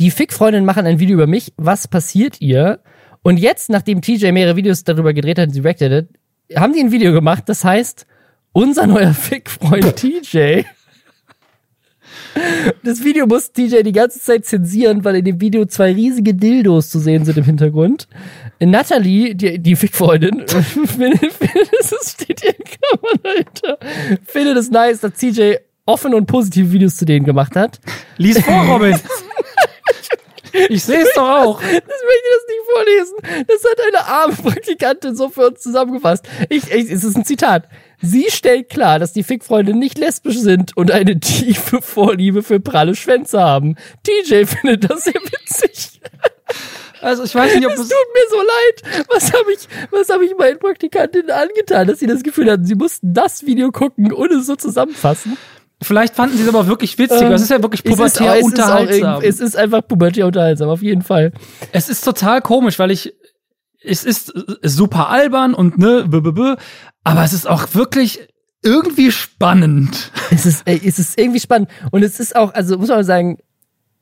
[0.00, 1.52] Die Fick-Freundinnen machen ein Video über mich.
[1.56, 2.80] Was passiert ihr?
[3.22, 6.08] Und jetzt, nachdem TJ mehrere Videos darüber gedreht hat und sie reacted
[6.54, 8.06] haben die ein Video gemacht, das heißt,
[8.52, 10.64] unser neuer Fick-Freund TJ.
[12.82, 16.90] Das Video muss TJ die ganze Zeit zensieren, weil in dem Video zwei riesige Dildos
[16.90, 18.08] zu sehen sind im Hintergrund.
[18.60, 20.86] Natalie, die, die Fick-Freundin, findet,
[21.32, 23.78] findet, es steht hier in Klammern dahinter,
[24.26, 25.56] findet es nice, dass TJ
[25.86, 27.80] offen und positive Videos zu denen gemacht hat.
[28.16, 28.98] Lies vor, Robin.
[30.68, 31.60] Ich sehe es doch auch.
[31.60, 33.46] Das möchte ich das nicht vorlesen.
[33.48, 36.28] Das hat eine arme Praktikantin so für uns zusammengefasst.
[36.48, 37.68] Ich, ich, es ist ein Zitat.
[38.00, 42.94] Sie stellt klar, dass die Fick-Freunde nicht lesbisch sind und eine tiefe Vorliebe für pralle
[42.94, 43.76] Schwänze haben.
[44.02, 46.00] TJ findet das sehr witzig.
[47.00, 49.06] Also ich weiß nicht, ob es tut mir so leid.
[49.10, 52.74] Was habe ich, was habe ich meinen Praktikantinnen angetan, dass sie das Gefühl hatten, sie
[52.74, 55.36] mussten das Video gucken und es so zusammenfassen?
[55.82, 57.22] Vielleicht fanden sie es aber wirklich witzig.
[57.22, 59.22] Ähm, es ist ja wirklich pubertär es unterhaltsam.
[59.22, 61.32] Ist es ist einfach pubertär unterhaltsam, auf jeden Fall.
[61.72, 63.12] Es ist total komisch, weil ich,
[63.82, 64.32] es ist
[64.62, 66.56] super albern und ne, b -b -b,
[67.04, 68.28] aber es ist auch wirklich
[68.62, 70.10] irgendwie spannend.
[70.30, 71.68] Es ist, es ist irgendwie spannend.
[71.92, 73.38] Und es ist auch, also muss man sagen,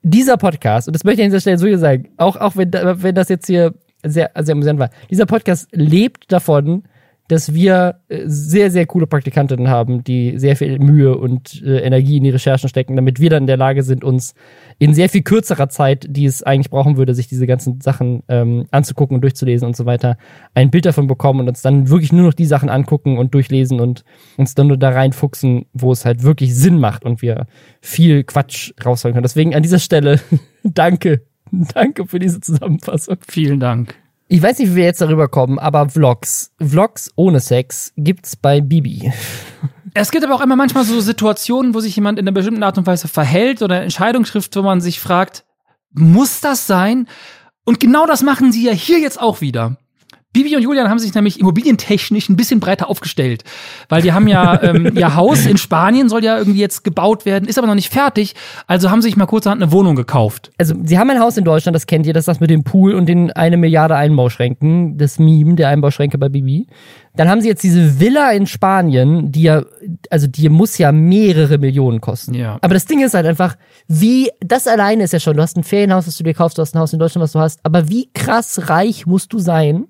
[0.03, 3.15] dieser Podcast, und das möchte ich an dieser Stelle so sagen, auch, auch wenn, wenn
[3.15, 3.75] das jetzt hier
[4.05, 6.85] sehr, sehr amüsant war, dieser Podcast lebt davon,
[7.29, 12.17] dass wir äh, sehr, sehr coole Praktikantinnen haben, die sehr viel Mühe und äh, Energie
[12.17, 14.35] in die Recherchen stecken, damit wir dann in der Lage sind, uns
[14.83, 18.67] in sehr viel kürzerer Zeit, die es eigentlich brauchen würde, sich diese ganzen Sachen ähm,
[18.73, 20.17] anzugucken und durchzulesen und so weiter,
[20.55, 23.79] ein Bild davon bekommen und uns dann wirklich nur noch die Sachen angucken und durchlesen
[23.79, 24.03] und
[24.37, 27.47] uns dann nur da reinfuchsen, wo es halt wirklich Sinn macht und wir
[27.81, 29.23] viel Quatsch rausholen können.
[29.23, 30.19] Deswegen an dieser Stelle
[30.65, 31.23] danke.
[31.53, 33.19] Danke für diese Zusammenfassung.
[33.29, 34.02] Vielen Dank.
[34.29, 38.61] Ich weiß nicht, wie wir jetzt darüber kommen, aber Vlogs, Vlogs ohne Sex gibt's bei
[38.61, 39.13] Bibi.
[39.95, 42.79] Es gibt aber auch immer manchmal so Situationen, wo sich jemand in einer bestimmten Art
[42.79, 45.45] und Weise verhält oder Entscheidung trifft, wo man sich fragt,
[45.93, 47.09] muss das sein?
[47.65, 49.77] Und genau das machen sie ja hier jetzt auch wieder.
[50.33, 53.45] Bibi und Julian haben sich nämlich immobilientechnisch ein bisschen breiter aufgestellt,
[53.89, 57.49] weil die haben ja ähm, ihr Haus in Spanien soll ja irgendwie jetzt gebaut werden,
[57.49, 58.35] ist aber noch nicht fertig,
[58.67, 60.51] also haben sie sich mal kurzerhand eine Wohnung gekauft.
[60.59, 62.65] Also sie haben ein Haus in Deutschland, das kennt ihr, das ist das mit dem
[62.65, 66.67] Pool und den eine Milliarde Einbauschränken, das Meme der Einbauschränke bei Bibi.
[67.15, 69.63] Dann haben sie jetzt diese Villa in Spanien, die ja,
[70.09, 72.33] also die muss ja mehrere Millionen kosten.
[72.33, 72.59] Ja.
[72.63, 73.57] Aber das Ding ist halt einfach,
[73.87, 76.63] wie, das alleine ist ja schon, du hast ein Ferienhaus, das du dir kaufst, du
[76.63, 79.89] hast ein Haus in Deutschland, was du hast, aber wie krass reich musst du sein,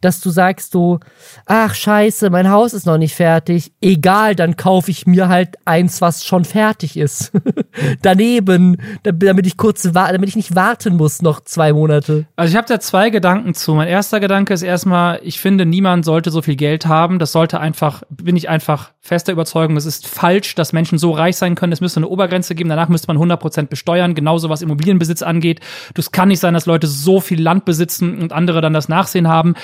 [0.00, 1.00] dass du sagst so,
[1.46, 3.72] ach scheiße, mein Haus ist noch nicht fertig.
[3.80, 7.32] Egal, dann kaufe ich mir halt eins, was schon fertig ist.
[8.02, 12.26] Daneben, damit ich kurz, damit ich nicht warten muss noch zwei Monate.
[12.36, 13.74] Also ich habe da zwei Gedanken zu.
[13.74, 17.18] Mein erster Gedanke ist erstmal, ich finde, niemand sollte so viel Geld haben.
[17.18, 21.36] Das sollte einfach, bin ich einfach fester Überzeugung, es ist falsch, dass Menschen so reich
[21.36, 21.72] sein können.
[21.72, 22.68] Es müsste eine Obergrenze geben.
[22.68, 24.14] Danach müsste man 100% besteuern.
[24.14, 25.60] Genauso was Immobilienbesitz angeht.
[25.94, 29.28] Das kann nicht sein, dass Leute so viel Land besitzen und andere dann das Nachsehen
[29.28, 29.54] haben.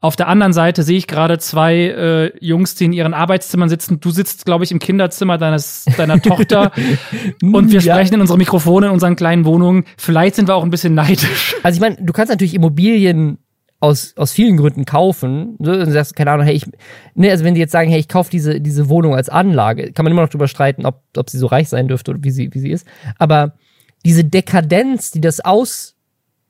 [0.00, 3.98] Auf der anderen Seite sehe ich gerade zwei äh, Jungs, die in ihren Arbeitszimmern sitzen.
[4.00, 6.72] Du sitzt, glaube ich, im Kinderzimmer deines, deiner Tochter
[7.42, 7.94] und wir ja.
[7.94, 9.84] sprechen in unsere Mikrofone in unseren kleinen Wohnungen.
[9.96, 11.54] Vielleicht sind wir auch ein bisschen neidisch.
[11.62, 13.38] Also ich meine, du kannst natürlich Immobilien
[13.80, 15.56] aus, aus vielen Gründen kaufen.
[15.58, 16.66] Du sagst, keine Ahnung, hey, ich,
[17.14, 20.04] ne, also wenn die jetzt sagen, hey, ich kaufe diese, diese Wohnung als Anlage, kann
[20.04, 22.52] man immer noch drüber streiten, ob, ob sie so reich sein dürfte oder wie sie,
[22.52, 22.86] wie sie ist.
[23.18, 23.54] Aber
[24.04, 25.95] diese Dekadenz, die das aus,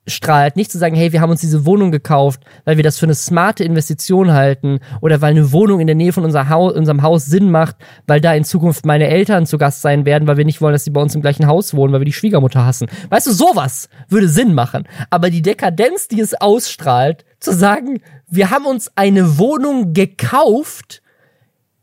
[0.06, 3.06] strahlt, nicht zu sagen, hey, wir haben uns diese Wohnung gekauft, weil wir das für
[3.06, 7.02] eine smarte Investition halten oder weil eine Wohnung in der Nähe von unser Haus, unserem
[7.02, 7.76] Haus Sinn macht,
[8.06, 10.84] weil da in Zukunft meine Eltern zu Gast sein werden, weil wir nicht wollen, dass
[10.84, 12.88] sie bei uns im gleichen Haus wohnen, weil wir die Schwiegermutter hassen.
[13.10, 14.84] Weißt du, sowas würde Sinn machen.
[15.10, 21.02] Aber die Dekadenz, die es ausstrahlt, zu sagen, wir haben uns eine Wohnung gekauft,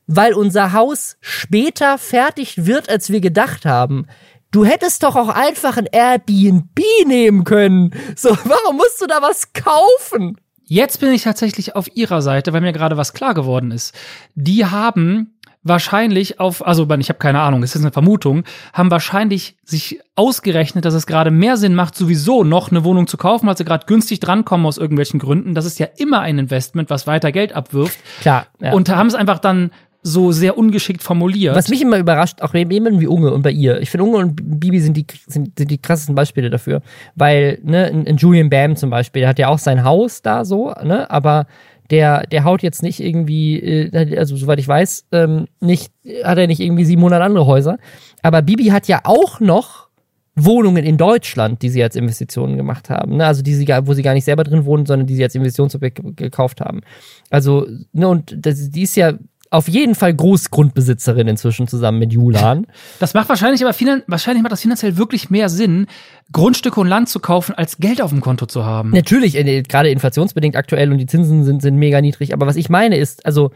[0.07, 4.07] weil unser Haus später fertig wird, als wir gedacht haben.
[4.53, 7.91] Du hättest doch auch einfach ein Airbnb nehmen können.
[8.15, 10.37] So, warum musst du da was kaufen?
[10.65, 13.95] Jetzt bin ich tatsächlich auf ihrer Seite, weil mir gerade was klar geworden ist.
[14.35, 15.33] Die haben
[15.63, 18.43] wahrscheinlich auf, also ich habe keine Ahnung, es ist eine Vermutung,
[18.73, 23.17] haben wahrscheinlich sich ausgerechnet, dass es gerade mehr Sinn macht, sowieso noch eine Wohnung zu
[23.17, 25.55] kaufen, weil sie gerade günstig drankommen aus irgendwelchen Gründen.
[25.55, 27.97] Das ist ja immer ein Investment, was weiter Geld abwirft.
[28.21, 28.45] Klar.
[28.59, 28.73] Ja.
[28.73, 29.71] Und haben es einfach dann
[30.03, 31.55] so sehr ungeschickt formuliert.
[31.55, 33.81] Was mich immer überrascht, auch jemanden wie Unge und bei ihr.
[33.81, 36.81] Ich finde, Unge und Bibi sind die, sind, sind die krassesten Beispiele dafür.
[37.15, 40.73] Weil, ne, in Julian Bam zum Beispiel, der hat ja auch sein Haus da so,
[40.83, 41.47] ne, aber
[41.89, 45.91] der, der haut jetzt nicht irgendwie, äh, also soweit ich weiß, ähm, nicht,
[46.23, 47.77] hat er nicht irgendwie 700 andere Häuser.
[48.21, 49.87] Aber Bibi hat ja auch noch
[50.35, 53.17] Wohnungen in Deutschland, die sie als Investitionen gemacht haben.
[53.17, 53.25] Ne?
[53.25, 56.01] Also die sie, wo sie gar nicht selber drin wohnen, sondern die sie als Investitionsobjekt
[56.17, 56.81] gekauft haben.
[57.29, 59.13] Also, ne, und das, die ist ja
[59.53, 62.65] auf jeden Fall Großgrundbesitzerin inzwischen zusammen mit Julan.
[62.99, 63.75] Das macht wahrscheinlich aber
[64.07, 65.85] wahrscheinlich macht das finanziell wirklich mehr Sinn,
[66.31, 68.89] Grundstücke und Land zu kaufen, als Geld auf dem Konto zu haben.
[68.89, 72.33] Natürlich, äh, gerade inflationsbedingt aktuell und die Zinsen sind, sind mega niedrig.
[72.33, 73.51] Aber was ich meine ist, also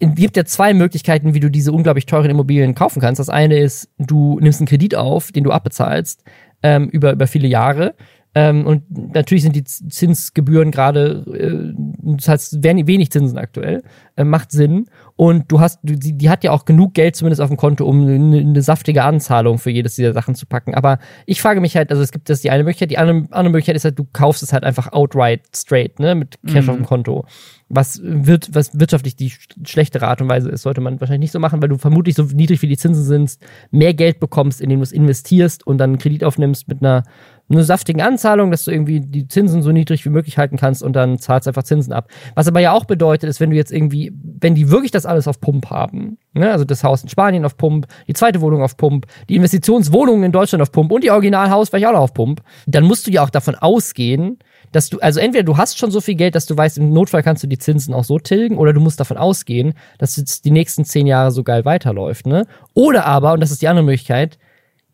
[0.00, 3.20] es gibt ja zwei Möglichkeiten, wie du diese unglaublich teuren Immobilien kaufen kannst.
[3.20, 6.24] Das eine ist, du nimmst einen Kredit auf, den du abbezahlst
[6.64, 7.94] ähm, über, über viele Jahre
[8.34, 13.82] ähm, und natürlich sind die Zinsgebühren gerade, äh, das heißt wenig Zinsen aktuell,
[14.16, 14.86] äh, macht Sinn.
[15.16, 18.02] Und du hast, die, die hat ja auch genug Geld zumindest auf dem Konto, um
[18.02, 20.74] eine, eine, saftige Anzahlung für jedes dieser Sachen zu packen.
[20.74, 23.50] Aber ich frage mich halt, also es gibt das die eine Möglichkeit, die andere, andere
[23.50, 26.70] Möglichkeit ist halt, du kaufst es halt einfach outright straight, ne, mit Cash mhm.
[26.70, 27.24] auf dem Konto.
[27.70, 29.32] Was wird, was wirtschaftlich die
[29.64, 32.22] schlechtere Art und Weise ist, sollte man wahrscheinlich nicht so machen, weil du vermutlich so
[32.22, 33.38] niedrig wie die Zinsen sind,
[33.70, 37.02] mehr Geld bekommst, indem du es investierst und dann einen Kredit aufnimmst mit einer
[37.50, 40.92] eine saftigen Anzahlung, dass du irgendwie die Zinsen so niedrig wie möglich halten kannst und
[40.94, 42.08] dann zahlst einfach Zinsen ab.
[42.34, 45.26] Was aber ja auch bedeutet, ist, wenn du jetzt irgendwie, wenn die wirklich das alles
[45.26, 48.76] auf Pump haben, ne, also das Haus in Spanien auf Pump, die zweite Wohnung auf
[48.76, 52.42] Pump, die Investitionswohnungen in Deutschland auf Pump und die Originalhaus ich auch noch auf Pump,
[52.66, 54.38] dann musst du ja auch davon ausgehen,
[54.72, 57.22] dass du, also entweder du hast schon so viel Geld, dass du weißt, im Notfall
[57.22, 60.50] kannst du die Zinsen auch so tilgen, oder du musst davon ausgehen, dass es die
[60.50, 62.46] nächsten zehn Jahre so geil weiterläuft, ne?
[62.74, 64.38] Oder aber, und das ist die andere Möglichkeit,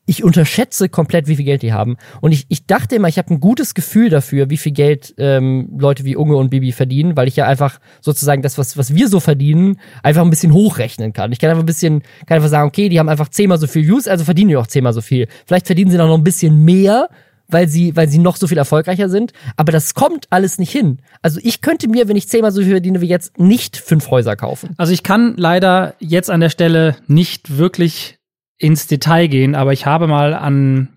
[0.07, 1.97] ich unterschätze komplett, wie viel Geld die haben.
[2.21, 5.71] Und ich, ich dachte immer, ich habe ein gutes Gefühl dafür, wie viel Geld ähm,
[5.79, 9.09] Leute wie Unge und Bibi verdienen, weil ich ja einfach sozusagen das, was, was wir
[9.09, 11.33] so verdienen, einfach ein bisschen hochrechnen kann.
[11.33, 13.87] Ich kann einfach ein bisschen, kann einfach sagen, okay, die haben einfach zehnmal so viel
[13.87, 15.29] Views, also verdienen die auch zehnmal so viel.
[15.47, 17.09] Vielleicht verdienen sie noch ein bisschen mehr,
[17.49, 19.33] weil sie, weil sie noch so viel erfolgreicher sind.
[19.57, 20.99] Aber das kommt alles nicht hin.
[21.23, 24.37] Also ich könnte mir, wenn ich zehnmal so viel verdiene wie jetzt, nicht fünf Häuser
[24.37, 24.71] kaufen.
[24.77, 28.19] Also ich kann leider jetzt an der Stelle nicht wirklich
[28.59, 30.89] ins Detail gehen, aber ich habe mal an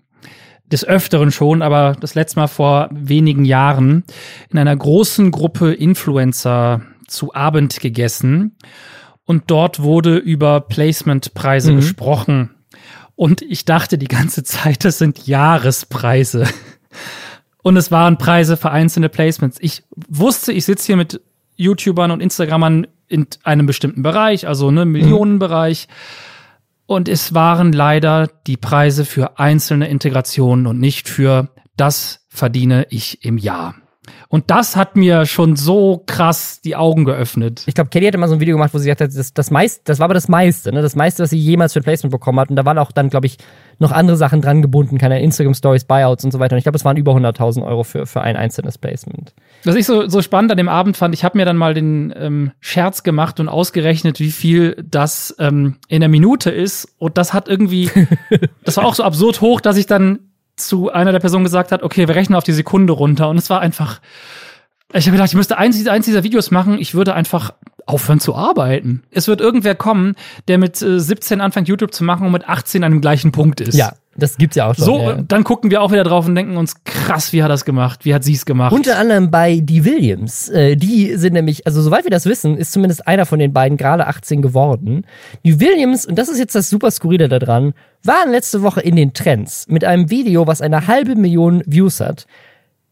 [0.70, 4.04] des Öfteren schon, aber das letzte Mal vor wenigen Jahren
[4.50, 8.56] in einer großen Gruppe Influencer zu Abend gegessen
[9.24, 11.76] und dort wurde über Placement-Preise mhm.
[11.76, 12.50] gesprochen.
[13.16, 16.46] Und ich dachte die ganze Zeit, das sind Jahrespreise.
[17.62, 19.58] Und es waren Preise für einzelne Placements.
[19.60, 21.20] Ich wusste, ich sitze hier mit
[21.56, 25.88] YouTubern und Instagrammern in einem bestimmten Bereich, also ne Millionenbereich.
[25.88, 25.92] Mhm
[26.88, 33.26] und es waren leider die Preise für einzelne Integrationen und nicht für das verdiene ich
[33.26, 33.74] im Jahr.
[34.28, 37.62] Und das hat mir schon so krass die Augen geöffnet.
[37.66, 39.50] Ich glaube, Kelly hatte mal so ein Video gemacht, wo sie gesagt hat, das, das,
[39.50, 40.82] meiste, das war aber das meiste, ne?
[40.82, 42.50] Das meiste, was sie jemals für ein Placement bekommen hat.
[42.50, 43.38] Und da waren auch dann, glaube ich,
[43.78, 46.54] noch andere Sachen dran gebunden, keine Instagram Stories, Buyouts und so weiter.
[46.54, 49.34] Und ich glaube, es waren über 100.000 Euro für, für ein einzelnes Placement.
[49.64, 52.12] Was ich so, so spannend an dem Abend fand, ich habe mir dann mal den
[52.16, 56.94] ähm, Scherz gemacht und ausgerechnet, wie viel das ähm, in der Minute ist.
[56.98, 57.90] Und das hat irgendwie,
[58.64, 60.20] das war auch so absurd hoch, dass ich dann
[60.58, 63.28] zu einer der Personen gesagt hat, okay, wir rechnen auf die Sekunde runter.
[63.28, 64.00] Und es war einfach,
[64.92, 66.78] ich habe gedacht, ich müsste eins, eins dieser Videos machen.
[66.78, 67.52] Ich würde einfach
[67.86, 69.02] aufhören zu arbeiten.
[69.10, 70.14] Es wird irgendwer kommen,
[70.46, 73.60] der mit äh, 17 anfängt, YouTube zu machen und mit 18 an dem gleichen Punkt
[73.60, 73.76] ist.
[73.76, 74.84] Ja, das gibt's ja auch schon.
[74.84, 75.22] So, ja.
[75.22, 78.04] dann gucken wir auch wieder drauf und denken uns, krass, wie hat das gemacht?
[78.04, 78.72] Wie hat sie es gemacht?
[78.72, 80.48] Unter anderem bei die Williams.
[80.48, 83.78] Äh, die sind nämlich, also soweit wir das wissen, ist zumindest einer von den beiden
[83.78, 85.06] gerade 18 geworden.
[85.44, 89.14] Die Williams, und das ist jetzt das super skurrile daran, waren letzte Woche in den
[89.14, 92.26] Trends mit einem Video, was eine halbe Million Views hat.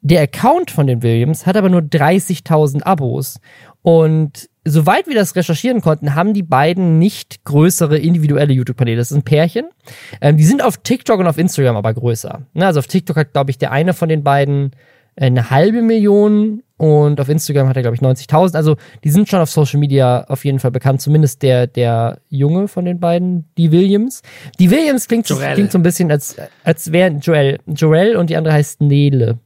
[0.02, 3.40] Der Account von den Williams hat aber nur 30.000 Abos.
[3.86, 8.96] Und soweit wir das recherchieren konnten, haben die beiden nicht größere individuelle YouTube-Kanäle.
[8.96, 9.66] Das ist ein Pärchen.
[10.20, 12.42] Ähm, die sind auf TikTok und auf Instagram aber größer.
[12.52, 14.72] Ne, also auf TikTok hat, glaube ich, der eine von den beiden
[15.14, 18.56] eine halbe Million und auf Instagram hat er, glaube ich, 90.000.
[18.56, 18.74] Also
[19.04, 21.00] die sind schon auf Social Media auf jeden Fall bekannt.
[21.00, 24.22] Zumindest der, der Junge von den beiden, die Williams.
[24.58, 26.34] Die Williams klingt, klingt so ein bisschen, als,
[26.64, 27.60] als wären Joel.
[27.66, 29.38] Joel und die andere heißt Nele.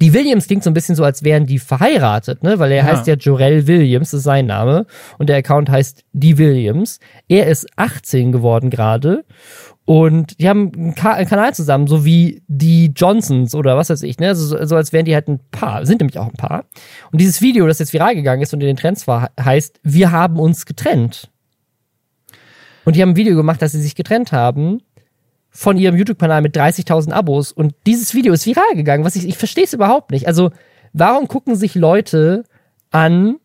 [0.00, 2.58] Die Williams klingt so ein bisschen so, als wären die verheiratet, ne?
[2.58, 2.84] Weil er ja.
[2.84, 4.86] heißt ja Jorel Williams, das ist sein Name.
[5.18, 7.00] Und der Account heißt Die Williams.
[7.28, 9.24] Er ist 18 geworden gerade.
[9.86, 14.02] Und die haben einen, Ka einen, Kanal zusammen, so wie die Johnsons oder was weiß
[14.02, 14.34] ich, ne?
[14.34, 16.64] So, so als wären die halt ein Paar, sind nämlich auch ein Paar.
[17.12, 20.10] Und dieses Video, das jetzt viral gegangen ist und in den Trends war, heißt, wir
[20.10, 21.30] haben uns getrennt.
[22.84, 24.80] Und die haben ein Video gemacht, dass sie sich getrennt haben
[25.56, 29.38] von ihrem YouTube-Kanal mit 30.000 Abos und dieses Video ist viral gegangen, was ich, ich
[29.38, 30.26] verstehe es überhaupt nicht.
[30.28, 30.50] Also,
[30.92, 32.44] warum gucken sich Leute
[32.90, 33.36] an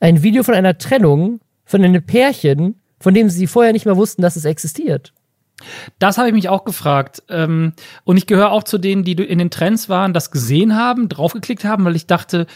[0.00, 4.20] ein Video von einer Trennung von einem Pärchen, von dem sie vorher nicht mehr wussten,
[4.20, 5.14] dass es existiert?
[5.98, 7.22] Das habe ich mich auch gefragt.
[7.30, 7.72] Ähm,
[8.04, 11.64] und ich gehöre auch zu denen, die in den Trends waren, das gesehen haben, draufgeklickt
[11.64, 12.46] haben, weil ich dachte,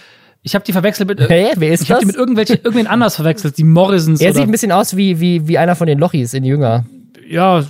[0.43, 1.21] ich habe die verwechselt mit.
[1.21, 4.21] Hey, wer ist ich habe die mit irgendwelchen irgendwen anders verwechselt, die Morrisons.
[4.23, 6.85] Er sieht ein bisschen aus wie, wie, wie einer von den Lochis in Jünger.
[7.27, 7.65] Ja,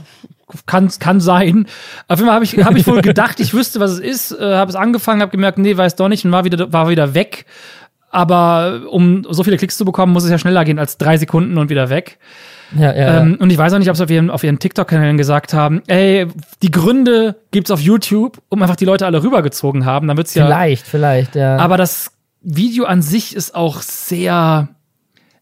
[0.67, 1.67] kann, kann sein.
[2.09, 4.55] Auf jeden Fall habe ich, hab ich wohl gedacht, ich wüsste, was es ist, äh,
[4.55, 7.47] habe es angefangen, habe gemerkt, nee, weiß doch nicht und war wieder, war wieder weg.
[8.11, 11.59] Aber um so viele Klicks zu bekommen, muss es ja schneller gehen als drei Sekunden
[11.59, 12.19] und wieder weg.
[12.79, 15.19] Ja, ja, ähm, und ich weiß auch nicht, ob sie auf ihren, auf ihren TikTok-Kanälen
[15.19, 16.27] gesagt haben, ey,
[16.63, 20.09] die Gründe gibt's auf YouTube, um einfach die Leute alle rübergezogen haben.
[20.09, 20.47] Dann wird's ja.
[20.47, 21.57] Vielleicht, vielleicht, ja.
[21.57, 24.69] Aber das Video an sich ist auch sehr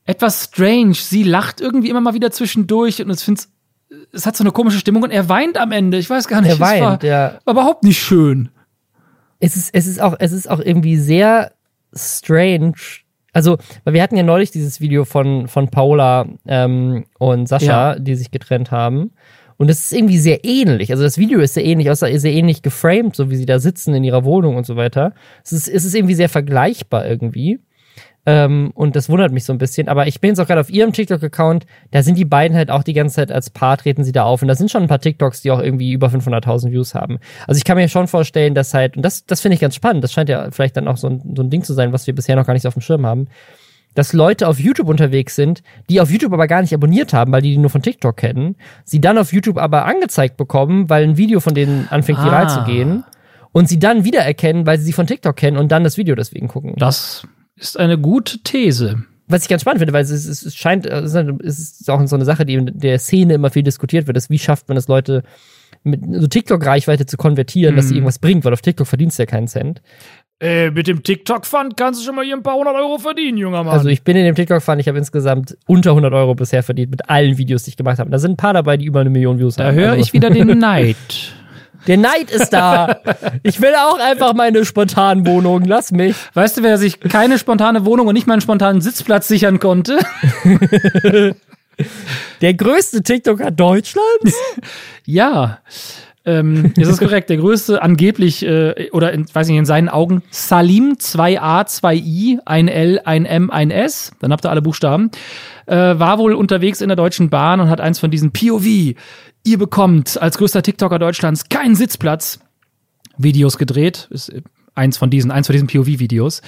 [0.04, 0.94] etwas strange.
[0.94, 3.52] Sie lacht irgendwie immer mal wieder zwischendurch und es find's es
[4.14, 5.98] hat so eine komische Stimmung und er weint am Ende.
[5.98, 6.50] Ich weiß gar nicht.
[6.50, 7.38] Er weint, war, ja.
[7.44, 8.50] War überhaupt nicht schön.
[9.40, 11.52] Es ist, es ist auch, es ist auch irgendwie sehr
[11.94, 12.74] strange.
[13.32, 17.98] Also, weil wir hatten ja neulich dieses Video von, von Paula ähm, und Sascha, ja.
[17.98, 19.12] die sich getrennt haben.
[19.56, 20.90] Und es ist irgendwie sehr ähnlich.
[20.90, 23.94] Also das Video ist sehr ähnlich, außer sehr ähnlich geframed, so wie sie da sitzen
[23.94, 25.14] in ihrer Wohnung und so weiter.
[25.44, 27.60] Es ist, es ist irgendwie sehr vergleichbar irgendwie.
[28.24, 29.88] Ähm, und das wundert mich so ein bisschen.
[29.88, 31.66] Aber ich bin jetzt auch gerade auf ihrem TikTok-Account.
[31.90, 34.42] Da sind die beiden halt auch die ganze Zeit als Paar treten sie da auf.
[34.42, 37.18] Und da sind schon ein paar TikToks, die auch irgendwie über 500.000 Views haben.
[37.46, 40.04] Also ich kann mir schon vorstellen, dass halt, und das, das finde ich ganz spannend.
[40.04, 42.14] Das scheint ja vielleicht dann auch so ein, so ein Ding zu sein, was wir
[42.14, 43.26] bisher noch gar nicht so auf dem Schirm haben.
[43.94, 47.42] Dass Leute auf YouTube unterwegs sind, die auf YouTube aber gar nicht abonniert haben, weil
[47.42, 51.18] die die nur von TikTok kennen, sie dann auf YouTube aber angezeigt bekommen, weil ein
[51.18, 52.24] Video von denen anfängt Ah.
[52.24, 53.04] viral zu gehen
[53.52, 56.48] und sie dann wiedererkennen, weil sie sie von TikTok kennen und dann das Video deswegen
[56.48, 56.72] gucken.
[56.78, 57.26] Das
[57.57, 59.05] ist eine gute These.
[59.28, 62.24] Was ich ganz spannend finde, weil es, es, es scheint, es ist auch so eine
[62.24, 65.22] Sache, die in der Szene immer viel diskutiert wird, ist, wie schafft man es Leute
[65.84, 67.98] mit so TikTok-Reichweite zu konvertieren, dass sie Mhm.
[67.98, 69.80] irgendwas bringt, weil auf TikTok verdienst du ja keinen Cent.
[70.40, 73.62] Äh, mit dem TikTok-Fund kannst du schon mal hier ein paar hundert Euro verdienen, junger
[73.62, 73.72] Mann.
[73.72, 77.09] Also ich bin in dem TikTok-Fund, ich habe insgesamt unter 100 Euro bisher verdient mit
[77.09, 78.11] allen Videos, die ich gemacht habe.
[78.11, 79.76] Da sind ein paar dabei, die über eine Million Views da haben.
[79.76, 80.96] höre Also, ich wieder den Neid.
[81.87, 82.97] Der Neid ist da.
[83.43, 85.66] ich will auch einfach meine spontanen Wohnungen.
[85.66, 86.16] Lass mich.
[86.35, 89.99] Weißt du, wer sich keine spontane Wohnung und nicht mal einen spontanen Sitzplatz sichern konnte?
[92.41, 94.35] Der größte TikToker Deutschlands?
[95.05, 95.59] Ja,
[96.24, 97.28] ähm, ist es korrekt.
[97.28, 102.68] Der größte angeblich, äh, oder in, weiß nicht, in seinen Augen, Salim, 2a, 2i, ein
[102.68, 105.11] L, ein M, ein S, dann habt ihr alle Buchstaben,
[105.66, 108.94] äh, war wohl unterwegs in der Deutschen Bahn und hat eins von diesen POV,
[109.44, 112.40] ihr bekommt als größter TikToker Deutschlands keinen Sitzplatz,
[113.18, 114.08] Videos gedreht.
[114.10, 114.32] Ist
[114.74, 116.42] eins von diesen, eins von diesen POV-Videos.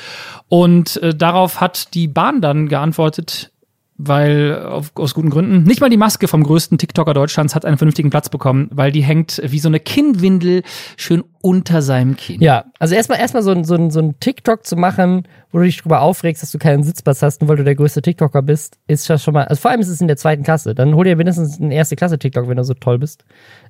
[0.48, 3.52] Und äh, darauf hat die Bahn dann geantwortet,
[3.96, 5.62] weil auf, aus guten Gründen.
[5.62, 9.02] Nicht mal die Maske vom größten TikToker Deutschlands hat einen vernünftigen Platz bekommen, weil die
[9.02, 10.62] hängt wie so eine Kinnwindel
[10.96, 12.40] schön unter seinem Kinn.
[12.40, 15.64] Ja, also erstmal erstmal so ein, so, ein, so ein TikTok zu machen, wo du
[15.64, 18.78] dich drüber aufregst, dass du keinen Sitzplatz hast, nur weil du der größte TikToker bist,
[18.88, 20.74] ist ja schon mal, also vor allem ist es in der zweiten Klasse.
[20.74, 23.24] Dann hol dir mindestens einen erste Klasse TikTok, wenn du so toll bist.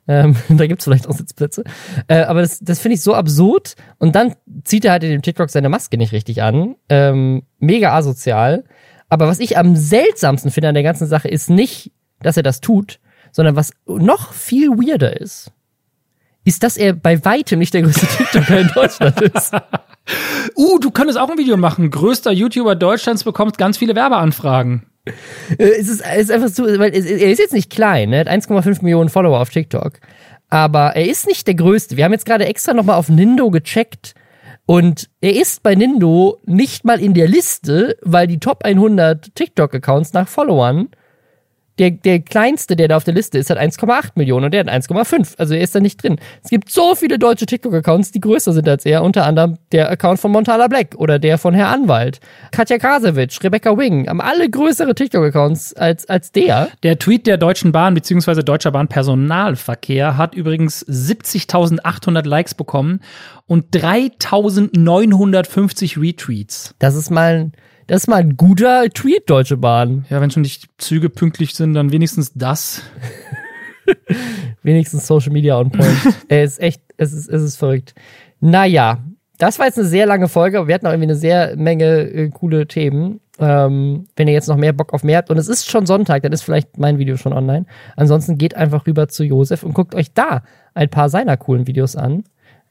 [0.08, 1.64] Ähm, da gibt's vielleicht auch Sitzplätze.
[2.08, 3.74] Äh, aber das, das finde ich so absurd.
[3.98, 6.76] Und dann zieht er halt in dem TikTok seine Maske nicht richtig an.
[6.88, 8.64] Ähm, mega asozial.
[9.14, 12.60] Aber was ich am seltsamsten finde an der ganzen Sache ist nicht, dass er das
[12.60, 12.98] tut,
[13.30, 15.52] sondern was noch viel weirder ist,
[16.42, 19.52] ist, dass er bei weitem nicht der größte TikToker in Deutschland ist.
[20.54, 21.90] Uh, du könntest auch ein Video machen.
[21.90, 24.84] Größter YouTuber Deutschlands bekommt ganz viele Werbeanfragen.
[25.06, 28.16] Äh, es, ist, es ist einfach so, weil er ist jetzt nicht klein, ne?
[28.16, 29.94] er hat 1,5 Millionen Follower auf TikTok.
[30.50, 31.96] Aber er ist nicht der größte.
[31.96, 34.14] Wir haben jetzt gerade extra nochmal auf Nindo gecheckt.
[34.66, 40.14] Und er ist bei Nindo nicht mal in der Liste, weil die Top 100 TikTok-Accounts
[40.14, 40.88] nach Followern,
[41.78, 44.68] der, der kleinste, der da auf der Liste ist, hat 1,8 Millionen und der hat
[44.68, 45.34] 1,5.
[45.38, 46.16] Also er ist da nicht drin.
[46.42, 49.02] Es gibt so viele deutsche TikTok-Accounts, die größer sind als er.
[49.02, 52.20] Unter anderem der Account von Montana Black oder der von Herr Anwalt.
[52.52, 56.68] Katja Krasowitsch, Rebecca Wing haben alle größere TikTok-Accounts als, als der.
[56.82, 58.42] Der Tweet der Deutschen Bahn bzw.
[58.42, 63.00] Deutscher Bahn Personalverkehr hat übrigens 70.800 Likes bekommen
[63.46, 66.74] und 3.950 Retweets.
[66.78, 67.52] Das ist mal ein,
[67.86, 70.06] das ist mal ein guter Tweet, Deutsche Bahn.
[70.10, 72.82] Ja, wenn schon nicht Züge pünktlich sind, dann wenigstens das.
[74.62, 75.98] Wenigstens Social Media on point.
[76.28, 77.94] er ist echt, es ist, es ist verrückt.
[78.40, 79.04] Naja,
[79.38, 82.00] das war jetzt eine sehr lange Folge, aber wir hatten auch irgendwie eine sehr Menge
[82.00, 83.20] äh, coole Themen.
[83.38, 86.22] Ähm, wenn ihr jetzt noch mehr Bock auf mehr habt, und es ist schon Sonntag,
[86.22, 87.66] dann ist vielleicht mein Video schon online.
[87.96, 91.96] Ansonsten geht einfach rüber zu Josef und guckt euch da ein paar seiner coolen Videos
[91.96, 92.24] an.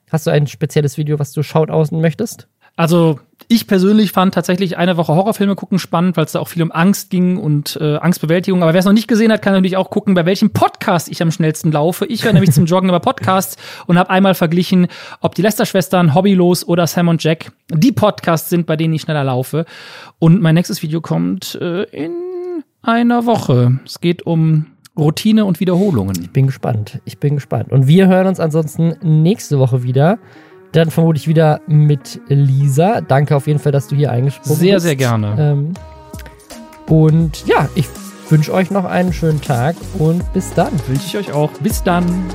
[0.10, 2.48] Hast du ein spezielles Video, was du schaut außen möchtest?
[2.76, 6.64] Also ich persönlich fand tatsächlich eine Woche Horrorfilme gucken spannend, weil es da auch viel
[6.64, 8.64] um Angst ging und äh, Angstbewältigung.
[8.64, 11.22] Aber wer es noch nicht gesehen hat, kann natürlich auch gucken, bei welchem Podcast ich
[11.22, 12.06] am schnellsten laufe.
[12.06, 14.88] Ich höre nämlich zum Joggen über Podcasts und habe einmal verglichen,
[15.22, 19.24] ob die Lester-Schwestern, Hobbylos oder Sam und Jack die Podcasts sind, bei denen ich schneller
[19.24, 19.66] laufe.
[20.20, 22.14] Und mein nächstes Video kommt äh, in
[22.82, 23.80] einer Woche.
[23.86, 24.68] Es geht um
[24.98, 26.30] Routine und Wiederholungen.
[26.34, 27.00] Bin gespannt.
[27.06, 27.72] Ich bin gespannt.
[27.72, 30.20] Und wir hören uns ansonsten nächste Woche wieder.
[30.74, 33.02] Dann vermutlich wieder mit Lisa.
[33.02, 34.86] Danke auf jeden Fall, dass du hier eingesprungen Sehr, bist.
[34.86, 35.36] sehr gerne.
[35.40, 35.74] Ähm,
[36.88, 37.88] und ja, ich
[38.30, 40.72] wünsche euch noch einen schönen Tag und bis dann.
[40.88, 41.52] Wünsche ich euch auch.
[41.62, 42.26] Bis dann.